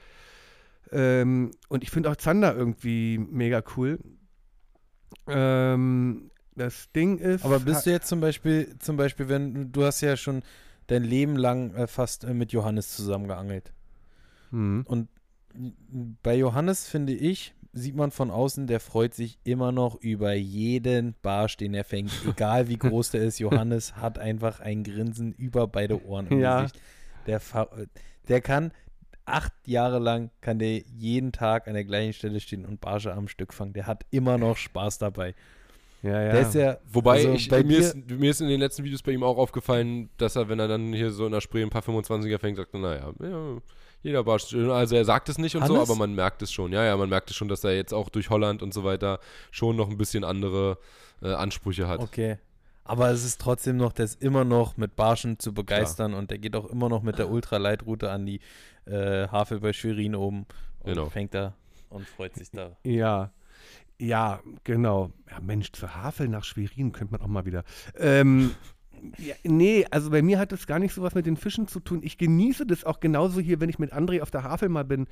[0.93, 3.99] Ähm, und ich finde auch Zander irgendwie mega cool.
[5.27, 7.45] Ähm, das Ding ist.
[7.45, 10.43] Aber bist du jetzt zum Beispiel, zum Beispiel, wenn du- du hast ja schon
[10.89, 13.73] dein Leben lang äh, fast äh, mit Johannes zusammengeangelt.
[14.51, 14.85] Hm.
[14.87, 15.09] Und
[16.23, 21.15] bei Johannes finde ich, sieht man von außen, der freut sich immer noch über jeden
[21.23, 22.11] Barsch, den er fängt.
[22.27, 26.63] Egal wie groß der ist, Johannes hat einfach ein Grinsen über beide Ohren im Ja.
[26.63, 26.81] Gesicht.
[27.27, 27.41] Der,
[28.29, 28.73] der kann
[29.27, 33.29] acht Jahre lang, kann der jeden Tag an der gleichen Stelle stehen und Barsche am
[33.29, 33.75] Stück fangen.
[33.75, 35.35] Der hat immer noch Spaß dabei.
[36.03, 36.33] Ja, ja.
[36.33, 38.85] Der ist ja, Wobei, also ich, bei mir, dir- ist, mir ist in den letzten
[38.85, 41.63] Videos bei ihm auch aufgefallen, dass er, wenn er dann hier so in der Spree
[41.63, 43.57] ein paar 25er fängt, sagt naja, ja,
[44.03, 44.71] jeder Barsch, schön.
[44.71, 45.91] also er sagt es nicht und so, Hannes?
[45.91, 46.73] aber man merkt es schon.
[46.73, 49.19] Ja, ja, man merkt es schon, dass er jetzt auch durch Holland und so weiter
[49.51, 50.79] schon noch ein bisschen andere
[51.21, 51.99] äh, Ansprüche hat.
[51.99, 52.39] Okay.
[52.85, 56.39] Aber es ist trotzdem noch, der ist immer noch mit Barschen zu begeistern und der
[56.39, 58.41] geht auch immer noch mit der Ultralightroute an die
[58.87, 60.47] äh, Havel bei Schwerin oben
[60.81, 61.07] und Genau.
[61.11, 61.55] fängt da
[61.91, 62.77] und freut sich da.
[62.85, 63.31] Ja,
[63.99, 65.11] ja, genau.
[65.31, 67.65] Ja, Mensch, zur Havel nach Schwerin könnte man auch mal wieder.
[67.97, 68.53] Ähm,
[69.19, 71.81] ja, nee, also bei mir hat das gar nicht so was mit den Fischen zu
[71.81, 72.01] tun.
[72.03, 75.07] Ich genieße das auch genauso hier, wenn ich mit André auf der Havel mal bin.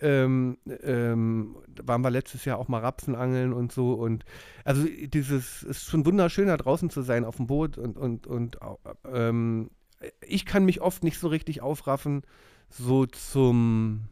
[0.00, 3.94] Ähm, ähm, waren wir letztes Jahr auch mal Rapsenangeln und so.
[3.94, 4.24] Und
[4.64, 8.58] also dieses ist schon wunderschön, da draußen zu sein auf dem Boot und, und, und
[9.12, 9.70] ähm,
[10.20, 12.22] ich kann mich oft nicht so richtig aufraffen,
[12.70, 14.04] so zum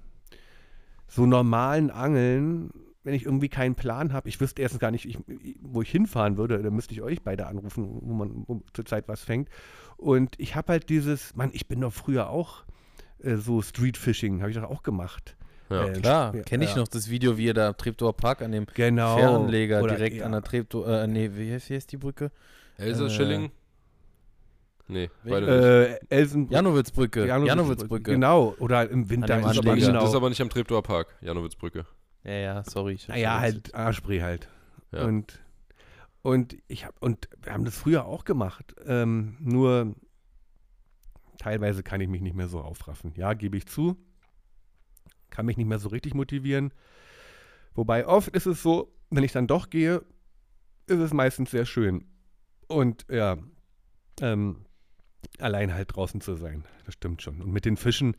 [1.09, 2.71] so normalen Angeln,
[3.07, 5.17] wenn ich irgendwie keinen Plan habe, ich wüsste erstens gar nicht, ich,
[5.61, 9.23] wo ich hinfahren würde, dann müsste ich euch beide anrufen, wo man wo zurzeit was
[9.23, 9.49] fängt.
[9.97, 12.65] Und ich habe halt dieses, Mann, ich bin doch früher auch
[13.23, 15.37] äh, so Streetfishing, habe ich doch auch gemacht.
[15.71, 15.87] Ja.
[15.87, 16.79] Äh, Klar, kenne ich ja.
[16.79, 19.17] noch das Video, wie er da Treptower Park an dem Genau.
[19.17, 20.27] Fähranleger Oder- direkt ja.
[20.27, 22.33] an der Treptower, äh, nee, wie heißt, die Brücke?
[22.77, 23.53] Else Äh, Schilling?
[24.89, 25.33] Nee, nicht.
[25.33, 27.25] Äh, Elsen Janowitzbrücke.
[27.27, 27.49] Janowitzbrücke.
[27.49, 28.11] Janowitzbrücke.
[28.13, 29.93] Genau, oder im Winter An dem in Das ist, aber Anleger.
[29.93, 31.87] das ist aber nicht am Treptower Park, Janowitzbrücke.
[32.27, 32.99] Ja, ja, sorry.
[33.07, 34.49] Naja, halt Arschbree halt.
[34.91, 35.05] Ja.
[35.05, 35.41] Und,
[36.23, 38.75] und ich hab, und wir haben das früher auch gemacht.
[38.85, 39.95] Ähm, nur
[41.39, 43.13] teilweise kann ich mich nicht mehr so aufraffen.
[43.15, 43.97] Ja, gebe ich zu.
[45.31, 46.73] Kann mich nicht mehr so richtig motivieren.
[47.75, 50.03] Wobei oft ist es so, wenn ich dann doch gehe,
[50.87, 52.07] ist es meistens sehr schön.
[52.67, 53.37] Und ja,
[54.21, 54.65] ähm,
[55.39, 56.65] allein halt draußen zu sein.
[56.87, 57.41] Das stimmt schon.
[57.41, 58.17] Und mit den Fischen,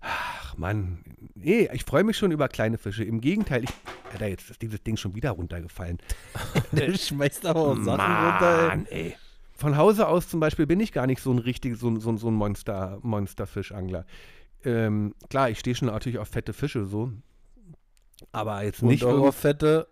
[0.00, 0.98] ach Mann,
[1.34, 3.04] nee, ich freue mich schon über kleine Fische.
[3.04, 3.70] Im Gegenteil, ich,
[4.12, 5.98] Alter, jetzt ist dieses Ding schon wieder runtergefallen.
[6.72, 8.68] Der schmeißt aber auch Sachen runter, ey.
[8.68, 9.16] Mann, ey.
[9.54, 12.16] Von Hause aus zum Beispiel bin ich gar nicht so ein richtig, so, ein- so,
[12.16, 14.06] so ein Monster, Monsterfischangler.
[14.64, 17.12] Ähm, klar, ich stehe schon natürlich auf fette Fische so.
[18.32, 19.02] Aber jetzt Und nicht.
[19.02, 19.86] irgend- auf fette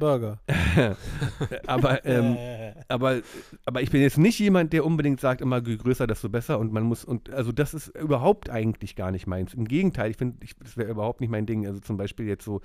[0.00, 0.40] Burger.
[1.68, 2.36] aber, ähm,
[2.88, 3.20] aber,
[3.64, 6.58] aber ich bin jetzt nicht jemand, der unbedingt sagt, immer je größer, desto besser.
[6.58, 9.54] Und man muss, und also das ist überhaupt eigentlich gar nicht meins.
[9.54, 11.64] Im Gegenteil, ich finde, ich, das wäre überhaupt nicht mein Ding.
[11.66, 12.60] Also zum Beispiel jetzt so,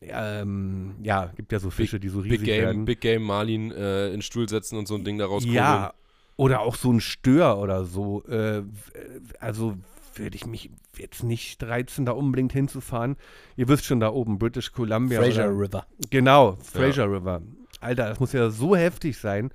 [0.00, 2.84] ähm, ja, gibt ja so Fische, die so riesig Big Game, werden.
[2.84, 5.94] Big Game Marlin äh, in den Stuhl setzen und so ein Ding daraus Ja,
[6.36, 8.24] oder auch so ein Stör oder so.
[8.24, 8.64] Äh, w-
[9.40, 9.76] also
[10.18, 13.16] würde ich mich jetzt nicht reizen, da unbedingt hinzufahren.
[13.56, 15.20] Ihr wisst schon, da oben, British Columbia.
[15.20, 15.86] Fraser oder, River.
[16.10, 17.42] genau, Fraser River.
[17.80, 19.50] Alter, das muss ja so heftig sein.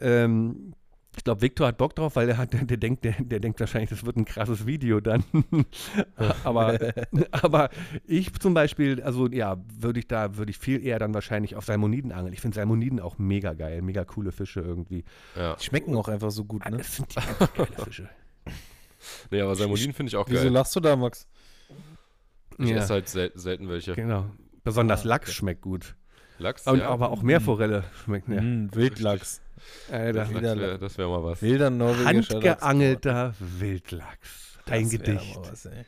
[0.00, 0.74] Ähm,
[1.16, 3.58] Ich glaube, Victor hat Bock drauf, weil der, hat, der, der, denkt, der, der denkt
[3.58, 5.24] wahrscheinlich, das wird ein krasses Video dann.
[6.44, 6.78] aber,
[7.32, 7.70] aber
[8.06, 11.64] ich zum Beispiel, also ja, würde ich da, würde ich viel eher dann wahrscheinlich auf
[11.64, 12.32] Salmoniden angeln.
[12.32, 15.04] Ich finde Salmoniden auch mega geil, mega coole Fische irgendwie.
[15.34, 15.56] Ja.
[15.56, 16.76] Die schmecken auch einfach so gut, ne?
[16.76, 17.20] Das sind die
[17.56, 18.08] geile Fische.
[19.30, 20.52] Nee, aber Salmoniden finde ich auch Wieso geil.
[20.52, 21.26] lachst du da, Max?
[22.58, 23.94] Ich Ja, esse halt sel selten welche.
[23.94, 24.26] genau.
[24.64, 25.36] Besonders Ah, Lachs okay.
[25.36, 25.94] schmeckt gut.
[26.38, 26.88] Lachs, Und, ja.
[26.88, 28.40] Aber auch Meerforelle schmeckt ja.
[28.40, 29.40] Mm, Wildlachs.
[29.90, 30.78] Alter.
[30.78, 31.42] Das wäre mal was.
[31.42, 32.30] Wilder norwegischer Lachs.
[32.34, 34.58] Handgeangelter Wildlachs.
[34.66, 35.38] Das Ein Gedicht.
[35.40, 35.84] was, ey.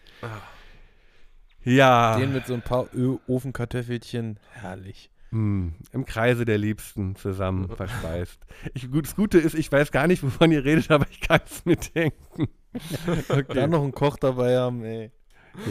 [1.63, 2.17] Ja.
[2.19, 4.39] Den mit so ein paar Ö Ofenkartoffelchen.
[4.53, 5.11] Herrlich.
[5.31, 8.41] Hm, Im Kreise der Liebsten zusammen verspeist.
[8.75, 11.41] Ich, gut, das Gute ist, ich weiß gar nicht, wovon ihr redet, aber ich kann
[11.45, 12.49] es mir denken.
[13.29, 13.45] Okay.
[13.55, 15.11] Dann noch einen Koch dabei haben, ey.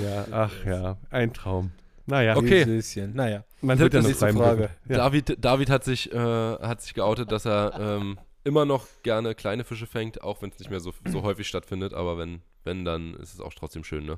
[0.04, 1.72] Ja, ach ja, ein Traum.
[2.06, 2.64] Naja, Okay.
[2.64, 3.14] Süßchen.
[3.16, 3.43] Naja.
[3.62, 4.70] man wird ja noch Frage.
[4.88, 4.97] Ja.
[4.97, 9.64] David, David hat, sich, äh, hat sich geoutet, dass er ähm, immer noch gerne kleine
[9.64, 11.93] Fische fängt, auch wenn es nicht mehr so, so häufig stattfindet.
[11.93, 14.18] Aber wenn, wenn, dann ist es auch trotzdem schön, ne?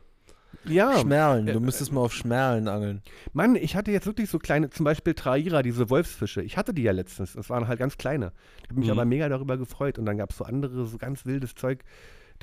[0.65, 1.47] ja, Schmerlen.
[1.47, 3.01] Äh, Du müsstest mal auf Schmerlen angeln.
[3.33, 6.41] Mann, ich hatte jetzt wirklich so kleine, zum Beispiel Traira, diese Wolfsfische.
[6.41, 7.33] Ich hatte die ja letztens.
[7.33, 8.31] Das waren halt ganz kleine.
[8.63, 8.91] Ich habe mich Mhm.
[8.93, 9.99] aber mega darüber gefreut.
[9.99, 11.83] Und dann gab es so andere, so ganz wildes Zeug.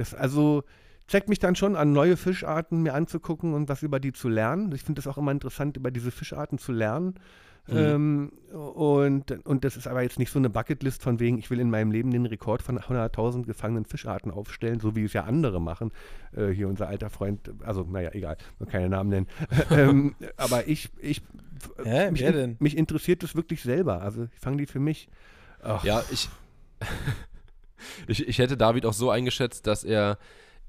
[0.00, 0.64] Das also
[1.06, 4.72] zeigt mich dann schon an, neue Fischarten mir anzugucken und was über die zu lernen.
[4.72, 7.14] Ich finde das auch immer interessant, über diese Fischarten zu lernen.
[7.66, 7.76] Mhm.
[7.76, 11.60] Ähm, und, und das ist aber jetzt nicht so eine Bucketlist von wegen, ich will
[11.60, 15.60] in meinem Leben den Rekord von 100.000 gefangenen Fischarten aufstellen, so wie es ja andere
[15.60, 15.92] machen.
[16.34, 19.26] Äh, hier unser alter Freund, also naja, egal, nur keine Namen nennen.
[19.70, 21.22] ähm, aber ich, ich
[21.82, 22.24] Hä, mich,
[22.58, 24.00] mich interessiert das wirklich selber.
[24.00, 25.08] Also ich fange die für mich.
[25.62, 26.30] Ach, Ja, ich,
[28.06, 30.18] ich, ich hätte David auch so eingeschätzt, dass er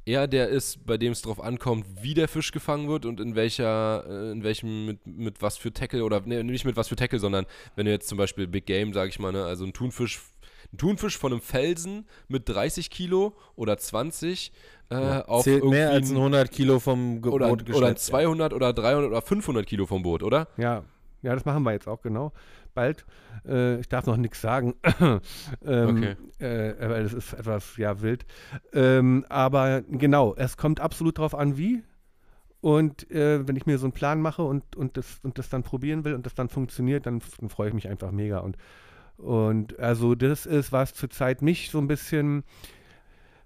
[0.05, 3.35] eher der ist, bei dem es drauf ankommt, wie der Fisch gefangen wird und in
[3.35, 6.95] welcher, äh, in welchem, mit, mit was für Tackle oder nee, nicht mit was für
[6.95, 7.45] Tackle, sondern
[7.75, 10.19] wenn du jetzt zum Beispiel Big Game, sag ich mal, ne, also ein Thunfisch,
[10.73, 14.51] ein Thunfisch von einem Felsen mit 30 Kilo oder 20
[14.89, 17.99] äh, auf Zählt mehr als ein 100 Kilo vom Ge oder, Boot oder ein geschleppt,
[17.99, 20.47] 200 oder 300 oder 500 Kilo vom Boot, oder?
[20.57, 20.83] Ja,
[21.21, 22.31] ja, das machen wir jetzt auch genau.
[22.69, 23.05] Bald.
[23.47, 24.75] Äh, ich darf noch nichts sagen.
[25.01, 25.19] ähm,
[25.61, 26.15] Okay.
[26.39, 28.25] äh, weil das ist etwas, ja, wild.
[28.73, 31.83] Ähm, aber genau, es kommt absolut drauf an, wie.
[32.61, 35.63] Und äh, wenn ich mir so einen Plan mache und, und, das, und das dann
[35.63, 38.39] probieren will und das dann funktioniert, dann, dann freue ich mich einfach mega.
[38.39, 38.57] Und,
[39.17, 42.43] und also das ist, was zurzeit mich so ein bisschen,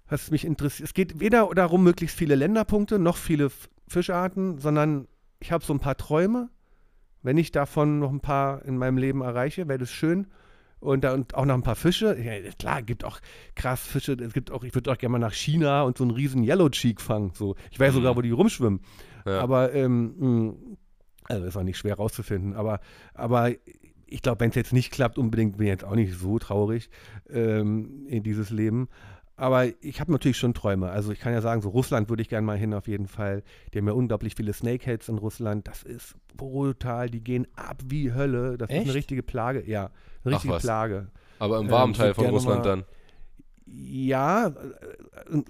[0.08, 0.88] was mich interessiert.
[0.88, 3.50] Es geht weder darum, möglichst viele Länderpunkte noch viele
[3.86, 5.06] Fischarten, sondern
[5.38, 6.48] ich habe so ein paar Träume.
[7.24, 10.28] Wenn ich davon noch ein paar in meinem Leben erreiche, wäre das schön.
[10.78, 12.16] Und, da, und auch noch ein paar Fische.
[12.20, 13.18] Ja, klar, gibt auch
[13.54, 14.12] krass Fische.
[14.12, 16.68] Es gibt auch, ich würde auch gerne mal nach China und so einen riesen Yellow
[16.68, 17.32] Cheek fangen.
[17.34, 17.56] So.
[17.70, 17.96] Ich weiß Mhm.
[17.96, 18.80] sogar, wo die rumschwimmen.
[19.24, 19.40] Ja.
[19.40, 20.54] Aber, ähm, mh,
[21.24, 22.52] also ist auch nicht schwer rauszufinden.
[22.54, 22.80] Aber,
[23.14, 23.50] aber
[24.06, 26.90] ich glaube, wenn es jetzt nicht klappt, unbedingt bin ich jetzt auch nicht so traurig
[27.30, 28.88] ähm, in dieses Leben.
[29.36, 30.90] Aber ich habe natürlich schon Träume.
[30.90, 33.42] Also ich kann ja sagen, so Russland würde ich gerne mal hin auf jeden Fall.
[33.72, 35.66] Die haben ja unglaublich viele Snakeheads in Russland.
[35.66, 37.10] Das ist brutal.
[37.10, 38.56] Die gehen ab wie Hölle.
[38.56, 38.84] Das ist Echt?
[38.86, 39.64] eine richtige Plage.
[39.66, 39.90] Ja,
[40.24, 40.62] eine richtige was.
[40.62, 41.08] Plage.
[41.40, 42.84] Aber im Ähm, warmen ich Teil von Russland mal- dann.
[43.66, 44.52] Ja, äh,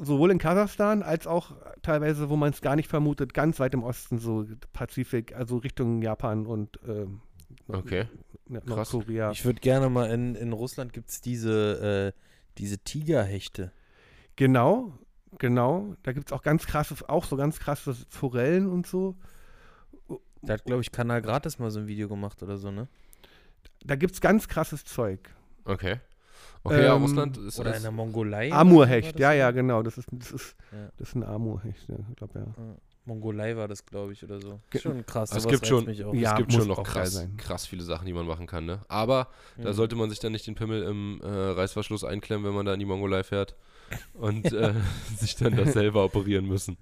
[0.00, 3.82] sowohl in Kasachstan als auch teilweise, wo man es gar nicht vermutet, ganz weit im
[3.82, 7.20] Osten, so Pazifik, also Richtung Japan und ähm,
[7.66, 8.04] Okay.
[8.48, 9.30] Nordkorea.
[9.32, 12.20] Ich würde gerne mal in, in Russland gibt es diese, äh,
[12.58, 13.72] diese Tigerhechte.
[14.36, 14.92] Genau,
[15.38, 15.94] genau.
[16.02, 19.16] Da gibt es auch ganz krasse, auch so ganz krasse Forellen und so.
[20.42, 22.88] Da hat, glaube ich, Kanal Gratis mal so ein Video gemacht oder so, ne?
[23.84, 25.30] Da gibt es ganz krasses Zeug.
[25.64, 26.00] Okay.
[26.62, 28.50] Okay, ja, Ähm, Russland ist Oder in der Mongolei.
[28.52, 29.82] Amurhecht, ja, ja, genau.
[29.82, 30.88] Das ist, das ist, Ja.
[30.96, 32.46] das ist ein Amurhecht, ja, ich glaube, ja.
[33.06, 34.60] Mongolei war das, glaube ich, oder so.
[34.70, 35.30] Ge- Schon krass.
[35.34, 36.14] es gibt schon, Mich auch.
[36.14, 37.36] Ja, es gibt schon noch krass, sein.
[37.36, 38.80] krass viele Sachen, die man machen kann, ne?
[38.88, 39.28] Aber
[39.58, 39.74] da Mhm.
[39.74, 42.78] sollte man sich dann nicht den Pimmel im äh, Reißverschluss einklemmen, wenn man da in
[42.80, 43.54] die Mongolei fährt
[44.14, 44.72] und äh,
[45.18, 46.76] sich dann das selber operieren müssen.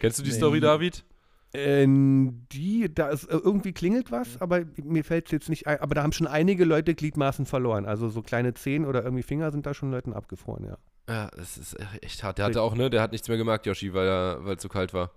[0.00, 0.36] Kennst du die Nee.
[0.36, 1.04] Story, David?
[1.52, 5.80] Ähm, die, da ist äh, irgendwie klingelt was, aber mir fällt es jetzt nicht ein.
[5.80, 7.86] Aber da haben schon einige Leute Gliedmaßen verloren.
[7.86, 10.78] Also so kleine Zehen oder irgendwie Finger sind da schon Leuten abgefroren, ja.
[11.08, 12.38] Ja, das ist echt hart.
[12.38, 12.88] Der hatte auch, ne?
[12.88, 15.10] Der hat nichts mehr gemerkt, Yoshi, weil er, weil es zu kalt war.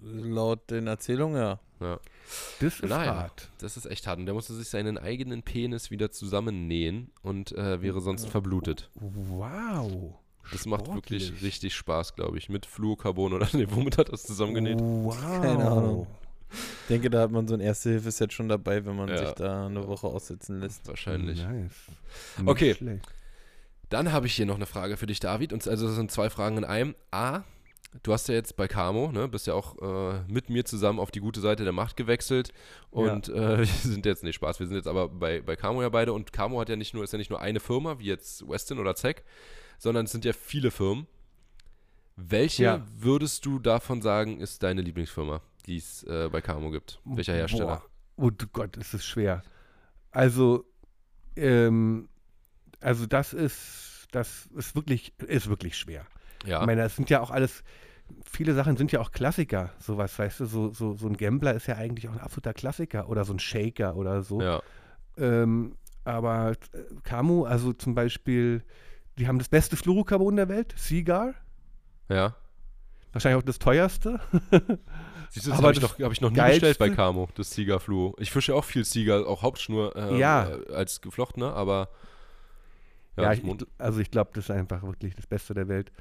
[0.00, 1.58] Laut den Erzählungen, ja.
[1.80, 1.98] Ja.
[2.60, 3.14] Das ist Naja.
[3.16, 3.48] hart.
[3.58, 4.18] Das ist echt hart.
[4.18, 8.90] Und der musste sich seinen eigenen Penis wieder zusammennähen und äh, wäre sonst verblutet.
[8.94, 10.14] Wow.
[10.52, 11.28] Das macht Sportlich.
[11.30, 12.48] wirklich richtig Spaß, glaube ich.
[12.48, 14.78] Mit Fluorocarbon oder nee, womit hat er das zusammengenäht?
[14.80, 15.16] Wow.
[15.20, 16.06] Keine Ahnung.
[16.50, 19.18] Ich denke, da hat man so ein Erste-Hilfe-Set schon dabei, wenn man Ja.
[19.18, 20.88] sich da eine Woche aussitzen lässt.
[20.88, 21.42] Wahrscheinlich.
[21.42, 21.72] Nice.
[22.46, 22.74] Okay.
[22.74, 23.06] schlecht.
[23.90, 25.52] Dann habe ich hier noch eine Frage für dich, David.
[25.52, 26.94] Und also das sind zwei Fragen in einem.
[27.10, 27.42] A,
[28.02, 31.10] du hast ja jetzt bei Camo, ne, bist ja auch äh, mit mir zusammen auf
[31.10, 32.52] die gute Seite der Macht gewechselt.
[32.90, 35.88] Und äh, wir sind jetzt, nicht Spaß, wir sind jetzt aber bei, bei Camo ja
[35.88, 36.12] beide.
[36.12, 38.78] Und Camo hat ja nicht nur, ist ja nicht nur eine Firma, wie jetzt Weston
[38.78, 39.24] oder Zack,
[39.78, 41.06] sondern es sind ja viele Firmen.
[42.16, 42.86] Welche Ja.
[42.96, 47.00] würdest du davon sagen, ist deine Lieblingsfirma, die es äh, bei Camo gibt?
[47.04, 47.82] Welcher Hersteller?
[48.16, 48.26] Boah.
[48.26, 49.44] Oh Gott, ist es schwer.
[50.10, 50.64] Also,
[51.36, 52.08] ähm,
[52.80, 56.06] also das ist, das ist wirklich, ist wirklich schwer.
[56.46, 56.60] Ja.
[56.60, 57.62] Ich meine, das sind ja auch alles,
[58.24, 61.66] viele Sachen sind ja auch Klassiker, sowas, weißt du, so, so, so ein Gambler ist
[61.66, 64.40] ja eigentlich auch ein absoluter Klassiker oder so ein Shaker oder so.
[64.40, 64.62] ja.
[65.16, 65.74] Ähm,
[66.04, 68.62] aber äh, Camu, also zum Beispiel,
[69.18, 71.34] die haben das beste Fluorocarbon der Welt, Seagar,
[72.08, 72.34] Ja.
[73.12, 74.20] wahrscheinlich auch das teuerste.
[75.30, 77.50] Siehst du, das habe ich, noch- hab ich noch nie Geilste- bestellt bei Camo, das
[77.50, 78.14] Sieger Fluo.
[78.18, 80.48] Ich fische auch viel Sieger, auch Hauptschnur äh, Ja.
[80.72, 81.88] als geflochtener, aber
[83.16, 83.42] ja, Ja, ich,
[83.76, 85.92] also ich glaube, das ist einfach wirklich das Beste der Welt.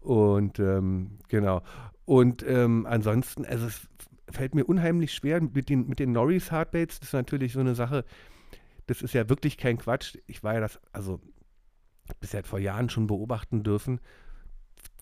[0.00, 1.62] Und ähm, genau.
[2.04, 3.88] Und ähm, ansonsten, also es
[4.30, 7.00] fällt mir unheimlich schwer mit den, mit den Norris Hardbaits.
[7.00, 8.04] Das ist natürlich so eine Sache,
[8.86, 10.16] das ist ja wirklich kein Quatsch.
[10.26, 11.20] Ich war ja das, also
[12.20, 14.00] bisher vor Jahren schon beobachten dürfen,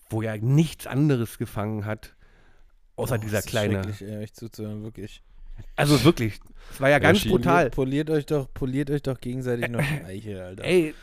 [0.09, 2.15] wo ja nichts anderes gefangen hat,
[2.95, 3.81] außer Oh, dieser kleine.
[3.99, 5.23] ey, euch zuzuhören, wirklich.
[5.75, 6.39] Also wirklich,
[6.71, 7.29] es war ja ganz Yoshi.
[7.29, 7.69] brutal.
[7.69, 10.63] Poliert, euch doch, poliert euch doch gegenseitig noch die Eiche, Alter.
[10.63, 10.93] Ey,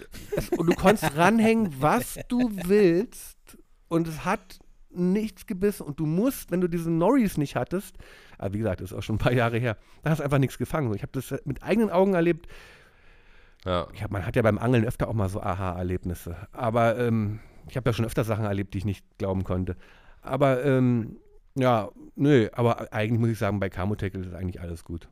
[0.51, 3.36] du konntest ranhängen, was du willst.
[3.89, 4.59] Und es hat
[4.91, 5.87] nichts gebissen.
[5.87, 7.97] Und du musst, wenn du diesen Norris nicht hattest,
[8.39, 10.39] aber wie gesagt, das ist auch schon ein paar Jahre her, da hast du einfach
[10.39, 10.95] nichts gefangen.
[10.95, 12.47] Ich habe das mit eigenen Augen erlebt.
[13.65, 13.87] ja.
[14.01, 16.37] Hab, man hat ja beim Angeln öfter auch mal so Aha-Erlebnisse.
[16.53, 19.77] Aber ähm, ich habe ja schon öfter Sachen erlebt, die ich nicht glauben konnte.
[20.23, 21.17] Aber ähm,
[21.55, 25.09] ja, nö, aber eigentlich muss ich sagen, bei Camotech ist eigentlich alles gut.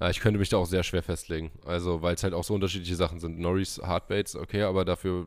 [0.00, 1.50] Ja, ich könnte mich da auch sehr schwer festlegen.
[1.64, 3.38] Also, weil es halt auch so unterschiedliche Sachen sind.
[3.38, 5.26] Norris Hardbaits, okay, aber dafür,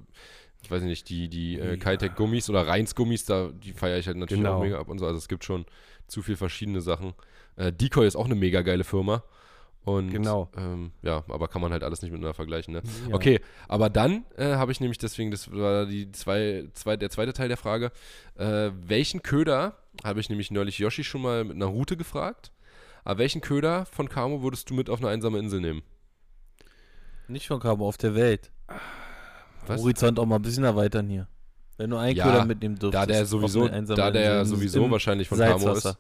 [0.62, 1.76] ich weiß nicht, die, die äh, Ja.
[1.78, 4.58] Kitec Gummis oder Reins Gummis, da, die feiere ich halt natürlich Genau.
[4.58, 5.06] auch mega ab und so.
[5.06, 5.66] Also, es gibt schon
[6.08, 7.14] zu viel verschiedene Sachen.
[7.56, 9.24] Äh, Decoy ist auch eine mega geile Firma.
[9.86, 10.50] Und, Genau.
[10.58, 12.82] Ähm, ja, aber kann man halt alles nicht miteinander vergleichen, ne?
[13.08, 13.16] Ja.
[13.16, 13.40] Okay,
[13.70, 17.48] aber dann äh, habe ich nämlich deswegen, das war die zwei, zwei, der zweite Teil
[17.48, 17.92] der Frage,
[18.36, 22.52] äh, welchen Köder, habe ich nämlich neulich Yoshi schon mal mit einer Route gefragt,
[23.06, 25.82] aber welchen Köder von Camo würdest du mit auf eine einsame Insel nehmen?
[27.30, 28.52] Nicht von Cabo, auf der Welt.
[29.70, 29.82] Was?
[29.82, 31.28] Horizont auch mal ein bisschen erweitern hier.
[31.78, 33.02] Wenn du einen Ja, Köder mitnehmen dürftest.
[33.02, 35.90] Da der sowieso, da der sowieso im wahrscheinlich von Camo Salzwasser.
[35.92, 35.98] ist.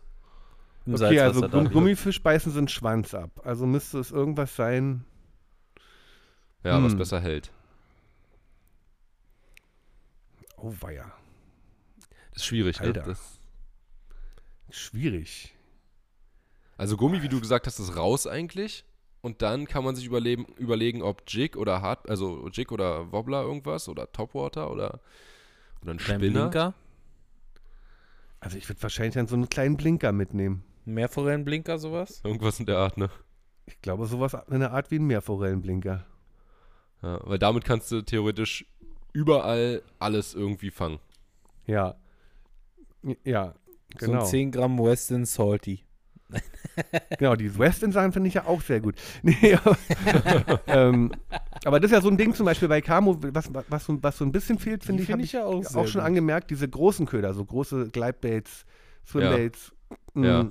[0.88, 1.74] Im Okay, also Salzwasser, Gum David.
[1.74, 3.30] Gummifisch beißen sind Schwanz ab.
[3.45, 5.05] Also müsste es irgendwas sein.
[6.63, 6.97] Ja, was Hm.
[6.97, 7.51] besser hält.
[10.57, 11.05] Oh, weia.
[12.34, 12.88] Das ist schwierig, ne?
[12.88, 13.03] Alter.
[13.03, 13.39] Das,
[14.72, 15.53] Schwierig.
[16.78, 18.84] also Gummi, wie du gesagt hast, ist raus eigentlich.
[19.22, 23.41] Und dann kann man sich überlegen, überlegen ob Jig oder Hard, also Jig oder Wobbler
[23.41, 25.01] irgendwas oder Topwater oder,
[25.82, 26.20] oder ein Spinner.
[26.20, 26.74] Blinker.
[28.39, 30.63] Also ich würde wahrscheinlich dann so einen kleinen Blinker mitnehmen.
[30.86, 32.22] Meerforellenblinker, sowas?
[32.24, 33.09] Irgendwas in der Art, ne?
[33.65, 36.05] Ich glaube, sowas in der Art wie ein Meerforellenblinker.
[37.01, 38.65] Ja, weil damit kannst du theoretisch
[39.13, 40.99] überall alles irgendwie fangen.
[41.65, 41.95] Ja.
[43.24, 43.53] Ja,
[43.99, 44.22] So genau.
[44.22, 45.84] ein 10 Gramm Weston Salty.
[47.17, 48.95] Genau, die Western-Sachen finde ich ja auch sehr gut.
[49.23, 49.77] Nee, aber,
[50.67, 51.11] ähm,
[51.65, 54.17] aber das ist ja so ein Ding zum Beispiel bei Camo, was, was, so- was
[54.17, 56.07] so ein bisschen fehlt, finde ich, find habe ich ich ja auch auch, schon gut.
[56.07, 58.65] angemerkt, diese großen Köder, so große Gleitbaits,
[59.05, 59.73] Swimbaits.
[60.13, 60.49] mh, Ja.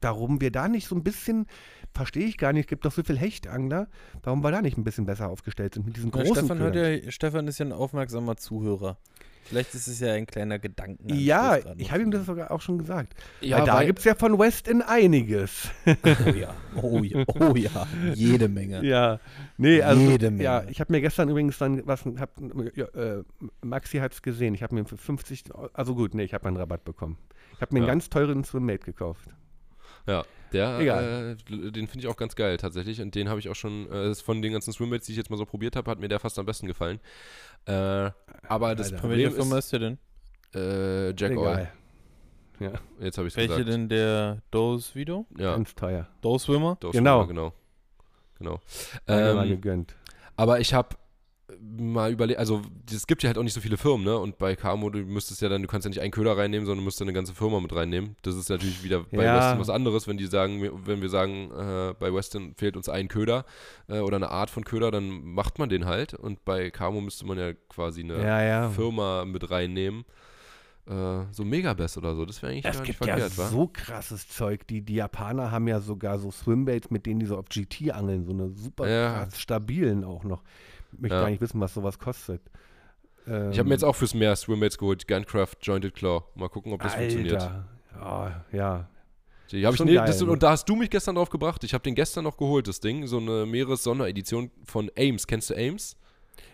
[0.00, 1.46] Darum wir da nicht so ein bisschen,
[1.94, 3.88] verstehe ich gar nicht, es gibt doch so viel Hechtangler,
[4.22, 7.04] warum wir da nicht ein bisschen besser aufgestellt sind mit diesen großen Stefan, hört Ködern.
[7.04, 8.98] ja, Stefan ist ja ein aufmerksamer Zuhörer.
[9.44, 11.08] Vielleicht ist es ja ein kleiner Gedanken.
[11.14, 13.14] Ja, ich habe ihm das sogar auch schon gesagt.
[13.40, 15.70] Ja, weil da gibt es ja von West in einiges.
[16.26, 17.86] Oh ja, oh ja, oh ja.
[18.14, 18.84] Jede Menge.
[18.84, 19.20] Ja,
[19.56, 20.44] nee, also Jede Menge.
[20.44, 22.32] ja, ich habe mir gestern übrigens dann was, hab,
[22.74, 23.22] ja, äh,
[23.64, 24.52] Maxi hat es gesehen.
[24.54, 27.16] Ich habe mir für 50, also gut, nee, ich habe einen Rabatt bekommen.
[27.54, 27.92] Ich habe mir einen Ja.
[27.94, 29.30] ganz teuren Swimmate gekauft.
[30.06, 31.36] Ja, der, Egal.
[31.50, 33.00] äh, den finde ich auch ganz geil tatsächlich.
[33.02, 35.36] Und den habe ich auch schon, äh, von den ganzen Swimbaits, die ich jetzt mal
[35.36, 37.00] so probiert habe, hat mir der fast am besten gefallen.
[37.66, 38.10] Äh,
[38.48, 39.00] aber das Alter.
[39.02, 39.98] Problem Firma ist, der denn?
[40.54, 41.68] äh, Jack Oil.
[42.60, 43.68] Ja, Jetzt habe ich es Welche gesagt.
[43.68, 45.26] denn der Dose Video?
[45.38, 46.08] Ja, ganz teuer.
[46.22, 46.76] Dose Swimmer?
[46.80, 47.24] Dose Genau.
[47.24, 47.52] Swimmer, genau.
[48.38, 48.60] Genau.
[49.06, 49.94] Ähm, mal Ähm, gegönnt.
[50.36, 50.96] aber ich habe
[51.60, 52.60] mal überlegt, also
[52.92, 54.18] es gibt ja halt auch nicht so viele Firmen, ne?
[54.18, 56.80] Und bei Camo, du müsstest ja dann, du kannst ja nicht einen Köder reinnehmen, sondern
[56.80, 58.16] du musst ja eine ganze Firma mit reinnehmen.
[58.22, 59.36] Das ist natürlich wieder bei Ja.
[59.38, 63.08] Weston was anderes, wenn die sagen, wenn wir sagen, äh, bei Weston fehlt uns ein
[63.08, 63.44] Köder
[63.88, 66.14] äh, oder eine Art von Köder, dann macht man den halt.
[66.14, 68.70] Und bei Camo müsste man ja quasi eine Ja, ja.
[68.70, 70.04] Firma mit reinnehmen.
[70.86, 73.48] Äh, so Megabest oder so, das wäre eigentlich Es gar nicht gibt ja verkehrt, wa?
[73.48, 74.66] so krasses Zeug.
[74.68, 78.24] Die, die Japaner haben ja sogar so Swimbaits, mit denen die so auf GT angeln.
[78.24, 79.24] So eine super Ja.
[79.24, 80.42] krass stabilen auch noch.
[80.92, 81.22] Ich möchte Ja.
[81.22, 82.40] gar nicht wissen, was sowas kostet.
[83.26, 86.24] Ähm, Ich habe mir jetzt auch fürs Meer Swimmates geholt, Guncraft Jointed Claw.
[86.34, 87.42] Mal gucken, ob das funktioniert.
[87.42, 87.64] Alter.
[88.00, 88.88] Ja, ja.
[89.50, 90.30] Die hab ich, geil, das, ne?
[90.30, 91.64] und da hast du mich gestern drauf gebracht.
[91.64, 93.06] Ich habe den gestern noch geholt, das Ding.
[93.06, 95.26] So eine Meeressonderedition von Ames.
[95.26, 95.96] Kennst du Ames?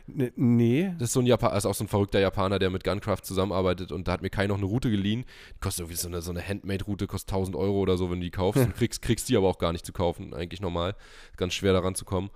[0.06, 0.92] N nee.
[0.98, 3.90] Das ist so ein Japan also auch so ein verrückter Japaner, der mit Guncraft zusammenarbeitet
[3.90, 5.24] und da hat mir Kai noch eine Route geliehen.
[5.56, 8.24] Die kostet irgendwie so eine, so eine Handmade-Route, kostet 1000 Euro oder so, wenn du
[8.24, 8.62] die kaufst.
[8.64, 10.94] Und kriegst, kriegst die aber auch gar nicht zu kaufen, eigentlich normal.
[11.36, 12.30] Ganz schwer daran zu kommen.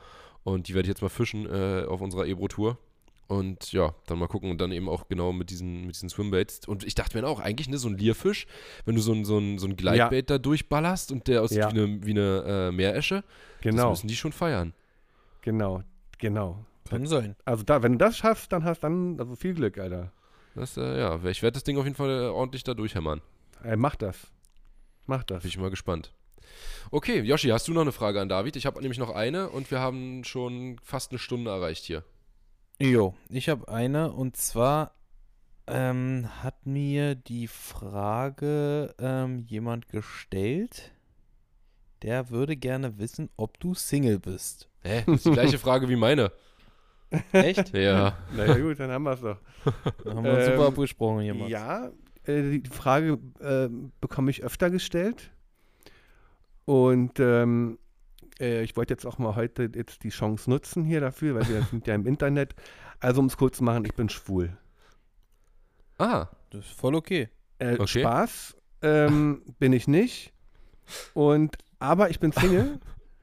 [0.45, 2.79] Und die werde ich jetzt mal fischen äh, auf unserer Ebro-Tour.
[3.27, 6.67] Und ja, dann mal gucken und dann eben auch genau mit diesen, mit diesen Swimbaits.
[6.67, 8.47] Und ich dachte mir auch, eigentlich, ne, so ein Lierfisch,
[8.87, 11.75] wenn du so ein, so ein, so ein Gleitbait da durchballerst und der aussieht Ja.
[11.75, 13.25] wie eine, wie eine äh, Meeresche, das
[13.61, 14.73] Genau, müssen die schon feiern.
[15.43, 15.83] genau,
[16.19, 16.65] genau.
[16.89, 17.37] Kann sein.
[17.45, 20.11] Also da, wenn du das schaffst, dann hast dann also viel Glück, Alter.
[20.55, 23.21] Das, äh, ja, ich werde das Ding auf jeden Fall äh, ordentlich da durchhämmern.
[23.63, 24.17] Ey, mach das.
[25.07, 25.43] Mach das.
[25.43, 26.15] Bin ich mal gespannt.
[26.91, 28.57] Okay, Yoshi, hast du noch eine Frage an David?
[28.57, 32.05] Ich habe nämlich noch eine und wir haben schon fast eine Stunde erreicht hier.
[32.81, 34.93] Jo, ich habe eine und zwar
[35.67, 40.93] ähm, hat mir die Frage ähm, jemand gestellt,
[42.03, 44.69] der würde gerne wissen, ob du Single bist.
[44.83, 45.03] Hä?
[45.07, 46.33] Das ist die gleiche Frage wie meine.
[47.33, 47.75] Echt?
[47.75, 48.17] Ja.
[48.35, 49.39] Naja gut, dann haben wir es doch.
[50.05, 51.51] Da haben wir uns super Ähm, abgesprochen hier, Max.
[51.51, 51.91] Ja,
[52.27, 53.69] äh, die Frage äh,
[54.01, 55.31] bekomme ich öfter gestellt.
[56.69, 57.79] Und ähm,
[58.39, 61.63] äh, ich wollte jetzt auch mal heute jetzt die Chance nutzen hier dafür, weil wir
[61.71, 62.55] sind ja im Internet.
[63.01, 64.55] Also um es kurz zu machen, ich bin schwul.
[65.97, 67.31] Ah, Das ist voll okay.
[67.59, 68.01] Äh, Okay.
[68.01, 70.35] Spaß ähm, bin ich nicht.
[71.15, 72.79] Und aber ich bin Single.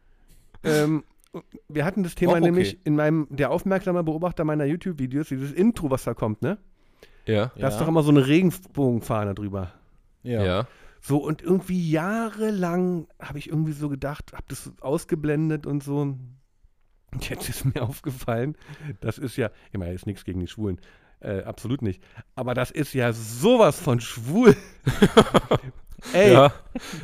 [0.63, 1.03] ähm,
[1.69, 2.41] wir hatten das Thema okay.
[2.41, 6.57] nämlich in meinem, der aufmerksame Beobachter meiner YouTube-Videos, dieses Intro, was da kommt, ne?
[7.27, 7.51] ja.
[7.59, 7.81] Da ist Ja.
[7.81, 9.71] doch immer so eine Regenbogenfahne drüber.
[10.23, 10.43] Ja.
[10.43, 10.67] Ja.
[11.07, 15.99] So, und irgendwie jahrelang habe ich irgendwie so gedacht, habe das ausgeblendet und so.
[15.99, 16.19] Und
[17.29, 18.57] jetzt ist mir aufgefallen,
[19.01, 20.81] das ist ja, ich meine, ist nichts gegen die Schwulen,
[21.19, 22.01] äh, absolut nicht.
[22.33, 24.55] Aber das ist ja sowas von schwul.
[26.13, 26.51] Ey, Ja,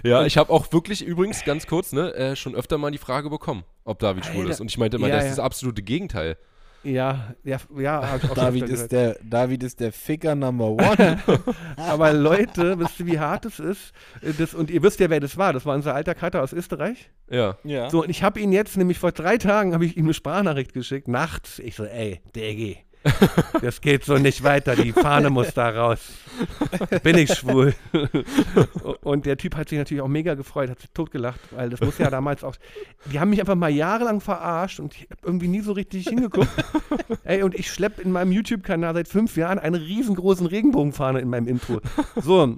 [0.03, 3.29] ja ich habe auch wirklich übrigens ganz kurz ne, äh, schon öfter mal die Frage
[3.29, 4.49] bekommen, ob David schwul Alter.
[4.49, 4.61] ist.
[4.61, 5.35] Und ich meinte immer, Ja, das ist ja.
[5.35, 6.37] das absolute Gegenteil.
[6.83, 11.19] Ja, ja, ja, David ist der David ist der Ficker Number One.
[11.77, 13.93] Aber Leute, wisst ihr, wie hart es ist?
[14.21, 15.53] Äh, Das, und ihr wisst ja, wer das war.
[15.53, 17.09] Das war unser alter Cutter aus Österreich.
[17.29, 17.57] Ja.
[17.63, 17.89] ja.
[17.89, 20.73] So, und ich habe ihn jetzt, nämlich vor drei Tagen, habe ich ihm eine Sprachnachricht
[20.73, 21.59] geschickt, nachts.
[21.59, 22.77] Ich so, ey, Diggi,
[23.61, 25.99] das geht so nicht weiter, die Fahne muss da raus.
[27.03, 27.73] Bin ich schwul.
[29.01, 31.97] und der Typ hat sich natürlich auch mega gefreut, hat sich totgelacht, weil das muss
[31.97, 32.55] ja damals auch,
[33.11, 36.49] die haben mich einfach mal jahrelang verarscht und ich habe irgendwie nie so richtig hingeguckt.
[37.23, 41.47] ey, und ich schleppe in meinem YouTube-Kanal seit fünf Jahren eine riesengroßen Regenbogenfahne in meinem
[41.47, 41.81] Intro.
[42.15, 42.57] So,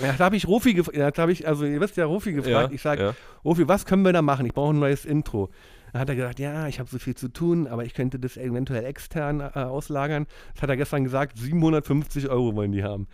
[0.00, 2.70] ja, da habe ich Rofi gefragt, habe ich, also ihr wisst ja, Rofi gefragt.
[2.70, 3.14] Ja, ich sage, ja.
[3.44, 4.46] Rofi, was können wir da machen?
[4.46, 5.50] Ich brauche ein neues Intro.
[5.92, 8.36] Dann hat er gesagt, ja, ich habe so viel zu tun, aber ich könnte das
[8.36, 10.26] eventuell extern äh, auslagern.
[10.54, 13.06] Das hat er gestern gesagt, 750 Euro wollen die haben.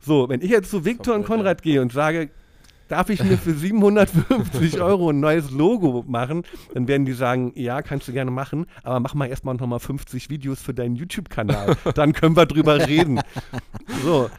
[0.00, 2.30] So, wenn ich jetzt zu Viktor und Konrad gehe und sage,
[2.88, 6.42] darf ich mir für 750 Euro ein neues Logo machen,
[6.74, 10.30] dann werden die sagen, ja, kannst du gerne machen, aber mach mal erstmal nochmal 50
[10.30, 11.76] Videos für deinen YouTube-Kanal.
[11.94, 13.20] Dann können wir drüber reden.
[14.02, 14.30] So,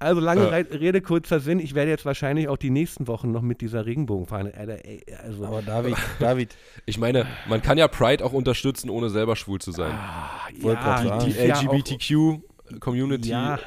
[0.00, 0.48] also lange Ja.
[0.48, 1.58] Rei- Rede, kurzer Sinn.
[1.60, 4.52] Ich werde jetzt wahrscheinlich auch die nächsten Wochen noch mit dieser Regenbogenfahne.
[4.56, 9.10] Alter, ey, also, Aber David, David, Ich meine, man kann ja Pride auch unterstützen, ohne
[9.10, 9.92] selber schwul zu sein.
[9.92, 11.24] ah, sagen.
[11.24, 13.28] die ist ja auch- LGBTQ-Community.
[13.30, 13.58] Ja,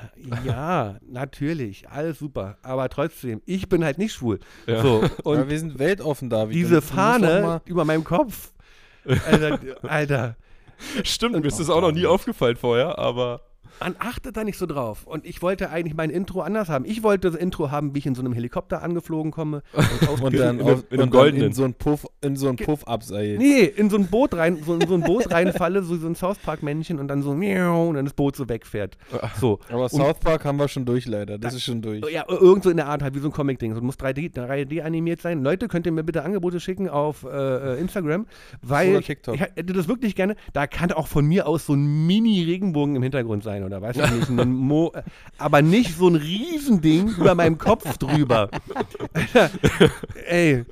[0.45, 2.57] ja, natürlich, alles super.
[2.63, 4.39] Aber trotzdem, ich bin halt nicht schwul.
[4.67, 4.81] Ja.
[4.81, 6.55] So, aber und wir sind weltoffen, David.
[6.55, 8.51] diese Fahne über meinem Kopf.
[9.05, 10.35] Alter, Alter,
[11.03, 13.41] Stimmt, mir ist das auch noch nie aufgefallen vorher, aber.
[13.81, 15.05] Man achtet da nicht so drauf.
[15.05, 16.85] Und ich wollte eigentlich mein Intro anders haben.
[16.85, 19.63] Ich wollte das Intro haben, wie ich in so einem Helikopter angeflogen komme.
[20.11, 21.47] Und, und dann, in auf, in und dann goldenen.
[21.47, 23.37] in so ein Puff, in so ein Puff abseilen.
[23.37, 26.15] Nee, in so ein Boot rein, so in so ein Boot reinfalle, so, so ein
[26.15, 28.97] South Park Männchen und dann so miau, und dann das Boot so wegfährt.
[29.39, 29.59] So.
[29.69, 31.37] Aber Und- South Park haben wir schon durch, leider.
[31.37, 32.03] Das ist schon durch.
[32.11, 33.73] Ja, irgend so in der Art halt wie so ein Comic-Ding.
[33.73, 35.43] So muss 3D, 3D animiert sein.
[35.43, 37.27] Leute, könnt ihr mir bitte Angebote schicken auf äh,
[37.75, 38.27] äh, Instagram,
[38.61, 39.35] weil Oder TikTok.
[39.35, 40.35] ich hätte das wirklich gerne.
[40.53, 44.11] Da kann auch von mir aus so ein Mini-Regenbogen im Hintergrund sein oder weiß ich
[44.11, 44.29] nicht.
[44.39, 44.91] Ein Mo
[45.37, 48.49] aber nicht so ein Riesending über meinem Kopf drüber.
[50.27, 50.65] Ey,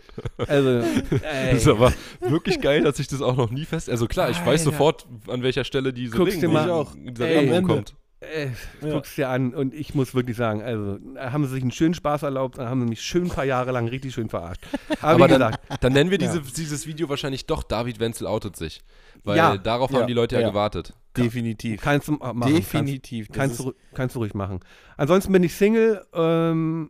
[0.48, 1.52] also, ey.
[1.52, 3.90] Das ist aber wirklich geil, dass ich das auch noch nie fest.
[3.90, 4.64] Also klar, ich weiß Alter.
[4.64, 7.62] sofort, an welcher Stelle diese Guck's dir mal- auch, dieser Ey.
[7.64, 7.96] Kommt.
[8.22, 8.48] Äh,
[8.86, 8.94] Ja.
[8.96, 11.94] Guck's dir an und ich muss wirklich sagen, also da haben sie sich einen schönen
[11.94, 14.62] Spaß erlaubt und haben mich schön ein paar Jahre lang richtig schön verarscht.
[15.02, 16.28] Aber, Aber dann, dann nennen wir Ja.
[16.28, 18.82] diese, dieses Video wahrscheinlich doch David Wenzel outet sich.
[19.24, 19.58] Weil Ja.
[19.58, 20.00] darauf Ja.
[20.00, 20.50] haben die Leute ja, Ja.
[20.50, 20.94] gewartet.
[21.24, 21.82] Definitiv.
[21.82, 22.56] kannst du äh, machen.
[22.56, 23.28] Definitiv.
[23.28, 24.60] Kannst, Das kannst, ist- du, kannst du ruhig machen.
[24.98, 26.06] Ansonsten bin ich Single.
[26.14, 26.90] Ähm,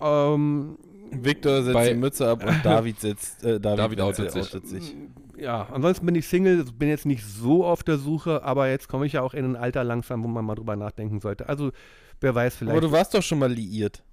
[0.00, 0.78] ähm,
[1.12, 3.42] Victor setzt Bei- die Mütze ab und David setzt.
[3.44, 4.42] Äh, David, David Wenzel outet sich.
[4.54, 4.96] outet sich.
[5.38, 9.06] ja, ansonsten bin ich Single, bin jetzt nicht so auf der Suche, aber jetzt komme
[9.06, 11.48] ich ja auch in ein Alter langsam, wo man mal drüber nachdenken sollte.
[11.48, 11.72] Also,
[12.20, 12.76] wer weiß, vielleicht.
[12.76, 14.04] Aber du warst doch schon mal liiert.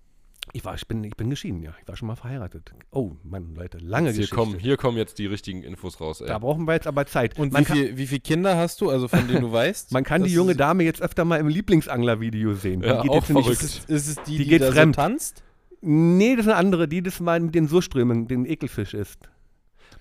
[0.53, 1.71] Ich, war, ich, bin, ich bin geschieden, ja.
[1.81, 2.71] Ich war schon mal verheiratet.
[2.91, 4.35] Oh, Mann, Leute, lange Hier Geschichte.
[4.35, 6.21] kommen, hier kommen jetzt die richtigen Infos raus.
[6.21, 6.27] Ey.
[6.27, 7.37] Da brauchen wir jetzt aber Zeit.
[7.37, 9.91] Und man, wie, kann, viel, wie viele Kinder hast du, also von denen du weißt?
[9.91, 12.81] man kann die junge ist, Dame jetzt öfter mal im Lieblingsangler-Video sehen.
[12.81, 13.49] Ja, die geht auch jetzt verrückt.
[13.61, 14.95] Ist es, ist es die, Die die, geht da fremd.
[14.95, 15.43] so tanzt?
[15.81, 19.29] Nee, das ist eine andere, die das mal mit den Surströmen, den Ekelfisch isst.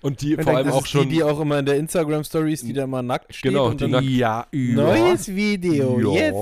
[0.01, 1.09] Und die Wenn vor allem auch ist schon.
[1.09, 3.87] die, die auch immer in der Instagram-Stories, die da mal nackt steht Genau, und die
[3.87, 6.35] nackt- Ja, Neues Video, ja, jetzt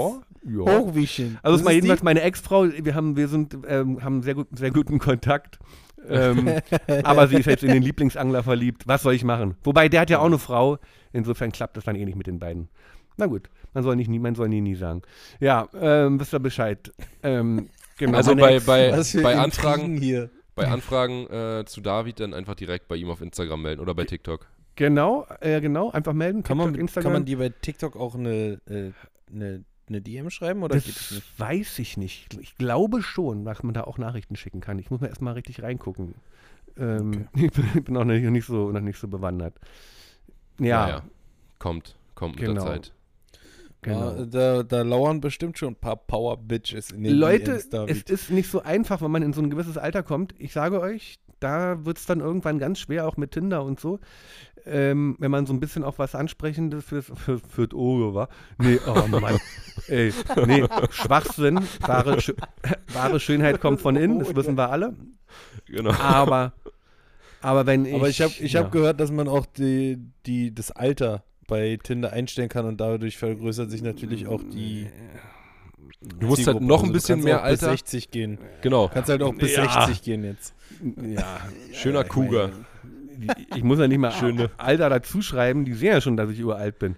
[0.46, 0.80] ja.
[0.80, 1.40] hochwischen.
[1.42, 4.48] Also das ist mal jedenfalls meine Ex-Frau, wir haben, wir sind, ähm, haben sehr, gut,
[4.58, 5.60] sehr guten Kontakt.
[6.08, 6.50] ähm,
[7.04, 8.88] aber sie ist jetzt in den Lieblingsangler verliebt.
[8.88, 9.56] Was soll ich machen?
[9.64, 10.78] Wobei, der hat ja auch eine Frau.
[11.14, 12.70] Insofern klappt das dann eh nicht mit den beiden.
[13.18, 15.02] Na gut, man soll nicht nie, man soll nie, nie sagen.
[15.40, 16.92] Ja, ähm, wisst ihr Bescheid.
[17.24, 18.18] Ähm, genau.
[18.18, 20.30] Also bei, bei, bei Anfragen, hier.
[20.54, 24.04] bei Anfragen äh, zu David dann einfach direkt bei ihm auf Instagram melden oder bei
[24.04, 24.48] TikTok.
[24.76, 26.44] Genau, äh, genau, einfach melden.
[26.44, 27.04] Kann man, TikTok, Instagram.
[27.04, 28.92] kann man dir bei TikTok auch eine, äh,
[29.34, 31.40] eine, eine DM schreiben oder geht das das nicht?
[31.40, 32.34] weiß ich nicht.
[32.40, 34.80] Ich glaube schon, dass man da auch Nachrichten schicken kann.
[34.80, 36.16] Ich muss mir erstmal richtig reingucken.
[36.78, 39.56] Ähm, ich, bin, ich bin auch noch nicht, so, noch nicht so bewandert.
[40.60, 41.04] Ja, Naja,
[41.60, 42.64] kommt, kommt mit Genau.
[42.64, 42.94] der Zeit.
[43.82, 44.16] genau.
[44.16, 48.30] Ja, da, da lauern bestimmt schon ein paar Power-Bitches in den Leute, DMs, es ist
[48.32, 50.34] nicht so einfach, wenn man in so ein gewisses Alter kommt.
[50.38, 54.00] Ich sage euch, da wird es dann irgendwann ganz schwer, auch mit Tinder und so.
[54.66, 58.30] Ähm, wenn man so ein bisschen auch was Ansprechendes fürs, für, für das Ohr war.
[58.58, 59.38] Nee, oh Mann.
[59.88, 60.12] Ey,
[60.48, 61.60] nee, Schwachsinn.
[61.82, 62.18] Wahre,
[62.94, 64.96] wahre Schönheit kommt von innen, das wissen wir alle.
[65.68, 65.92] Genau.
[65.92, 66.54] Aber,
[67.42, 67.94] aber wenn ich.
[67.94, 68.64] Aber ich habe ich ja.
[68.64, 73.18] hab gehört, dass man auch die, die, das Alter bei Tinder einstellen kann und dadurch
[73.18, 74.88] vergrößert sich natürlich auch die.
[76.02, 77.72] Du musst halt noch Also ein bisschen kannst mehr auch Alter.
[77.72, 78.38] Bis 60 gehen.
[78.62, 78.90] Genau.
[78.90, 79.86] Kannst halt auch bis Ja.
[79.86, 80.54] 60 gehen jetzt.
[81.02, 81.40] Ja,
[81.74, 82.52] Schöner ich Cougar.
[83.56, 84.50] Ich muss ja nicht mal Schöne.
[84.58, 86.96] Alter dazu schreiben, die sehen ja schon, dass ich uralt bin.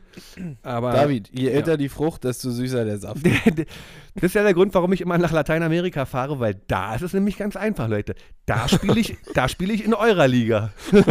[0.64, 3.26] Aber David, je älter die Frucht, desto süßer der Saft.
[3.26, 7.14] das ist ja der Grund, warum ich immer nach Lateinamerika fahre, weil da ist es
[7.14, 8.16] nämlich ganz einfach, Leute.
[8.46, 10.72] Da spiele ich, da spiele ich in eurer Liga.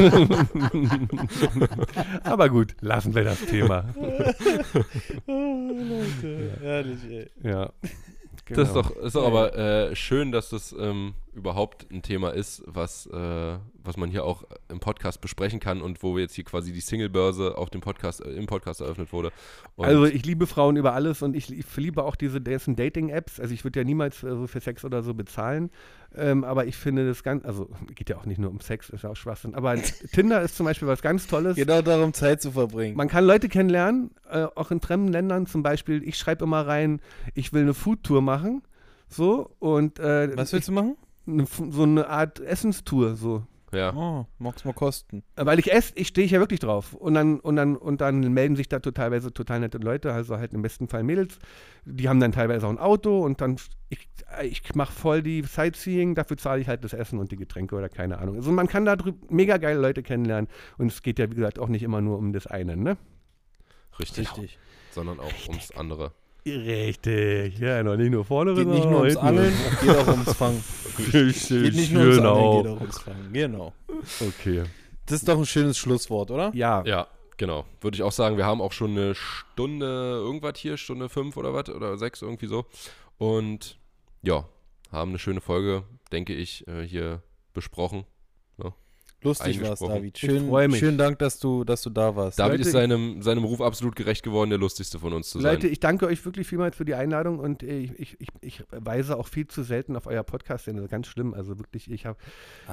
[2.24, 3.84] Aber gut, lassen wir das Thema.
[5.26, 7.30] oh, Leute, herrlich, ey.
[7.42, 7.70] Ja.
[8.48, 8.82] Das ist Genau.
[8.82, 13.58] doch, ist doch aber äh, schön, dass das ähm, überhaupt ein Thema ist, was, äh,
[13.84, 17.58] was man hier auch im Podcast besprechen kann und wo jetzt hier quasi die Singlebörse
[17.58, 19.30] auf dem Podcast, äh, im Podcast eröffnet wurde.
[19.76, 23.38] Und Also ich liebe Frauen über alles und ich, ich liebe auch diese ganzen Dating-Apps.
[23.38, 25.70] Also ich würde ja niemals äh, so für Sex oder so bezahlen.
[26.14, 29.04] Ähm, aber ich finde das ganz, also geht ja auch nicht nur um Sex, ist
[29.04, 29.54] ja auch Schwachsinn.
[29.54, 29.74] Aber
[30.12, 31.56] Tinder ist zum Beispiel was ganz Tolles.
[31.56, 32.96] Genau darum, Zeit zu verbringen.
[32.96, 36.02] Man kann Leute kennenlernen, äh, auch in fremden Ländern zum Beispiel.
[36.02, 37.00] Ich schreibe immer rein,
[37.34, 38.62] ich will eine Foodtour machen.
[39.08, 40.96] So, und äh, Was willst du machen?
[41.26, 43.44] Eine so eine Art Essenstour, so.
[43.72, 43.92] ja.
[43.94, 45.22] Oh, mag's mal kosten.
[45.36, 46.94] Weil ich esse, ich stehe ich ja wirklich drauf.
[46.94, 50.54] Und dann, und dann, und dann melden sich da totalweise total nette Leute, also halt
[50.54, 51.38] im besten Fall Mädels.
[51.84, 53.56] Die haben dann teilweise auch ein Auto und dann,
[53.88, 54.08] ich,
[54.42, 57.88] ich mache voll die Sightseeing, dafür zahle ich halt das Essen und die Getränke oder
[57.88, 58.36] keine Ahnung.
[58.36, 60.48] Also man kann da drüben mega geile Leute kennenlernen
[60.78, 62.96] und es geht ja, wie gesagt, auch nicht immer nur um das eine, ne?
[63.98, 64.30] Richtig.
[64.30, 64.58] Richtig.
[64.92, 66.12] Sondern auch ums andere.
[66.46, 69.16] Richtig, ja, noch nicht nur vorne, Geht sondern nicht nur auch ums.
[69.16, 70.64] Angeln, geht auch ums Fangen.
[71.12, 72.34] Richtig, Geht nicht nur ums genau.
[72.36, 73.32] Angeln, geht auch ums Fangen.
[73.32, 73.72] Genau.
[74.20, 74.64] Okay.
[75.06, 76.52] Das ist doch ein schönes Schlusswort, oder?
[76.54, 77.64] Ja, Ja, genau.
[77.80, 81.52] Würde ich auch sagen, wir haben auch schon eine Stunde irgendwas hier, Stunde fünf oder
[81.52, 82.64] was, oder sechs, irgendwie so.
[83.18, 83.78] Und
[84.22, 84.44] ja,
[84.92, 85.82] haben eine schöne Folge,
[86.12, 87.22] denke ich, äh, hier
[87.54, 88.04] besprochen.
[89.26, 89.80] Lustig war's.
[89.80, 90.16] David.
[90.16, 92.38] Ich Schön, schönen Dank, dass du, dass du da warst.
[92.38, 95.62] David Leute, ist seinem, seinem Ruf absolut gerecht geworden, der lustigste von uns zu Leute,
[95.62, 95.72] sein.
[95.72, 99.16] ich danke euch wirklich vielmals für die Einladung und äh, ich, ich, ich, ich weise
[99.16, 100.76] auch viel zu selten auf euer Podcast hin.
[100.76, 101.34] Das ist ganz schlimm.
[101.34, 102.18] Also wirklich, ich habe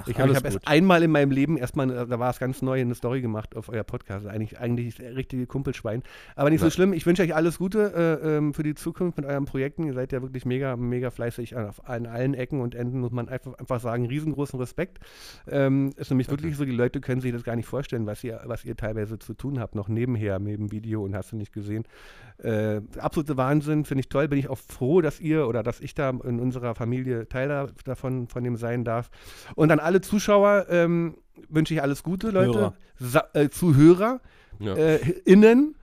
[0.06, 2.62] ich hab, ich hab erst einmal in meinem Leben erstmal, äh, da war es ganz
[2.62, 4.28] neu, eine Story gemacht auf euer Podcast.
[4.28, 6.04] Eigentlich, eigentlich ist der richtige Kumpelschwein.
[6.36, 6.72] Aber nicht so Na.
[6.72, 6.93] schlimm.
[6.93, 9.86] Ich wünsche euch alles Gute äh, ähm, für die Zukunft mit euren Projekten.
[9.86, 13.12] Ihr seid ja wirklich mega, mega fleißig an, auf, an allen Ecken und Enden, muss
[13.12, 14.06] man einfach, einfach sagen.
[14.06, 14.99] Riesengroßen Respekt.
[15.47, 18.41] Ähm, ist nämlich wirklich so, die Leute können sich das gar nicht vorstellen, was ihr,
[18.46, 21.84] was ihr teilweise zu tun habt, noch nebenher, neben Video und hast du nicht gesehen.
[22.38, 24.28] Äh, absolute Wahnsinn, finde ich toll.
[24.28, 27.68] Bin ich auch froh, dass ihr oder dass ich da in unserer Familie Teil da,
[27.86, 29.10] davon von dem sein darf.
[29.56, 31.16] Und an alle Zuschauer ähm,
[31.50, 32.74] wünsche ich alles Gute, Leute.
[33.00, 34.22] Sa äh, Zuhörer,
[34.60, 34.76] Ja.
[34.76, 35.76] äh, innen.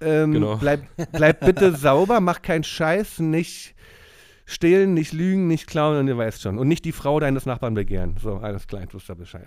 [0.00, 0.56] Ähm, Genau.
[0.56, 3.74] Bleibt bleib bitte sauber, macht keinen Scheiß, nicht
[4.44, 6.58] stehlen, nicht lügen, nicht klauen und ihr weißt schon.
[6.58, 8.16] Und nicht die Frau deines Nachbarn begehren.
[8.20, 9.46] So, alles klar, ich wusste Bescheid.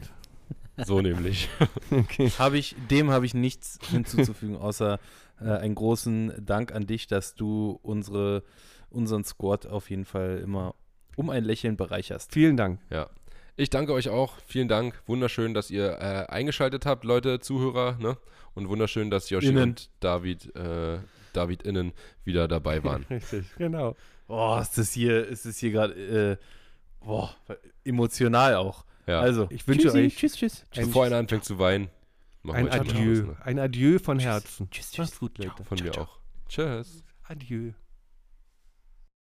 [0.77, 1.49] So nämlich.
[1.91, 2.31] Okay.
[2.37, 4.99] Hab ich, dem habe ich nichts hinzuzufügen, außer
[5.39, 8.43] äh, einen großen Dank an dich, dass du unsere,
[8.89, 10.75] unseren Squad auf jeden Fall immer
[11.15, 12.33] um ein Lächeln bereicherst.
[12.33, 12.79] Vielen Dank.
[12.89, 13.09] Ja.
[13.55, 14.35] Ich danke euch auch.
[14.45, 15.01] Vielen Dank.
[15.05, 17.97] Wunderschön, dass ihr äh, eingeschaltet habt, Leute, Zuhörer.
[17.99, 18.17] Ne?
[18.53, 19.69] Und wunderschön, dass Yoshi Innen.
[19.69, 20.97] und David, äh,
[21.31, 21.93] David innen
[22.25, 23.05] wieder dabei waren.
[23.09, 23.95] Richtig, genau.
[24.27, 26.37] Oh, ist das hier, ist das hier gerade, äh,
[27.05, 27.35] Boah,
[27.83, 28.83] emotional auch.
[29.07, 29.19] Ja.
[29.19, 30.65] Also, Ich wünsche tschüssi, euch Tschüss, tschüss.
[30.75, 31.89] ein- Bevor einer anfängt zu weinen,
[32.41, 33.23] machen ein wir Adieu.
[33.27, 33.37] Ne?
[33.43, 34.69] Ein Adieu von Herzen.
[34.71, 34.97] Tschüss, tschüss.
[34.97, 35.63] Macht's gut, Leute.
[35.63, 36.19] Von mir auch.
[36.49, 37.03] Tschüss.
[37.23, 37.71] Adieu.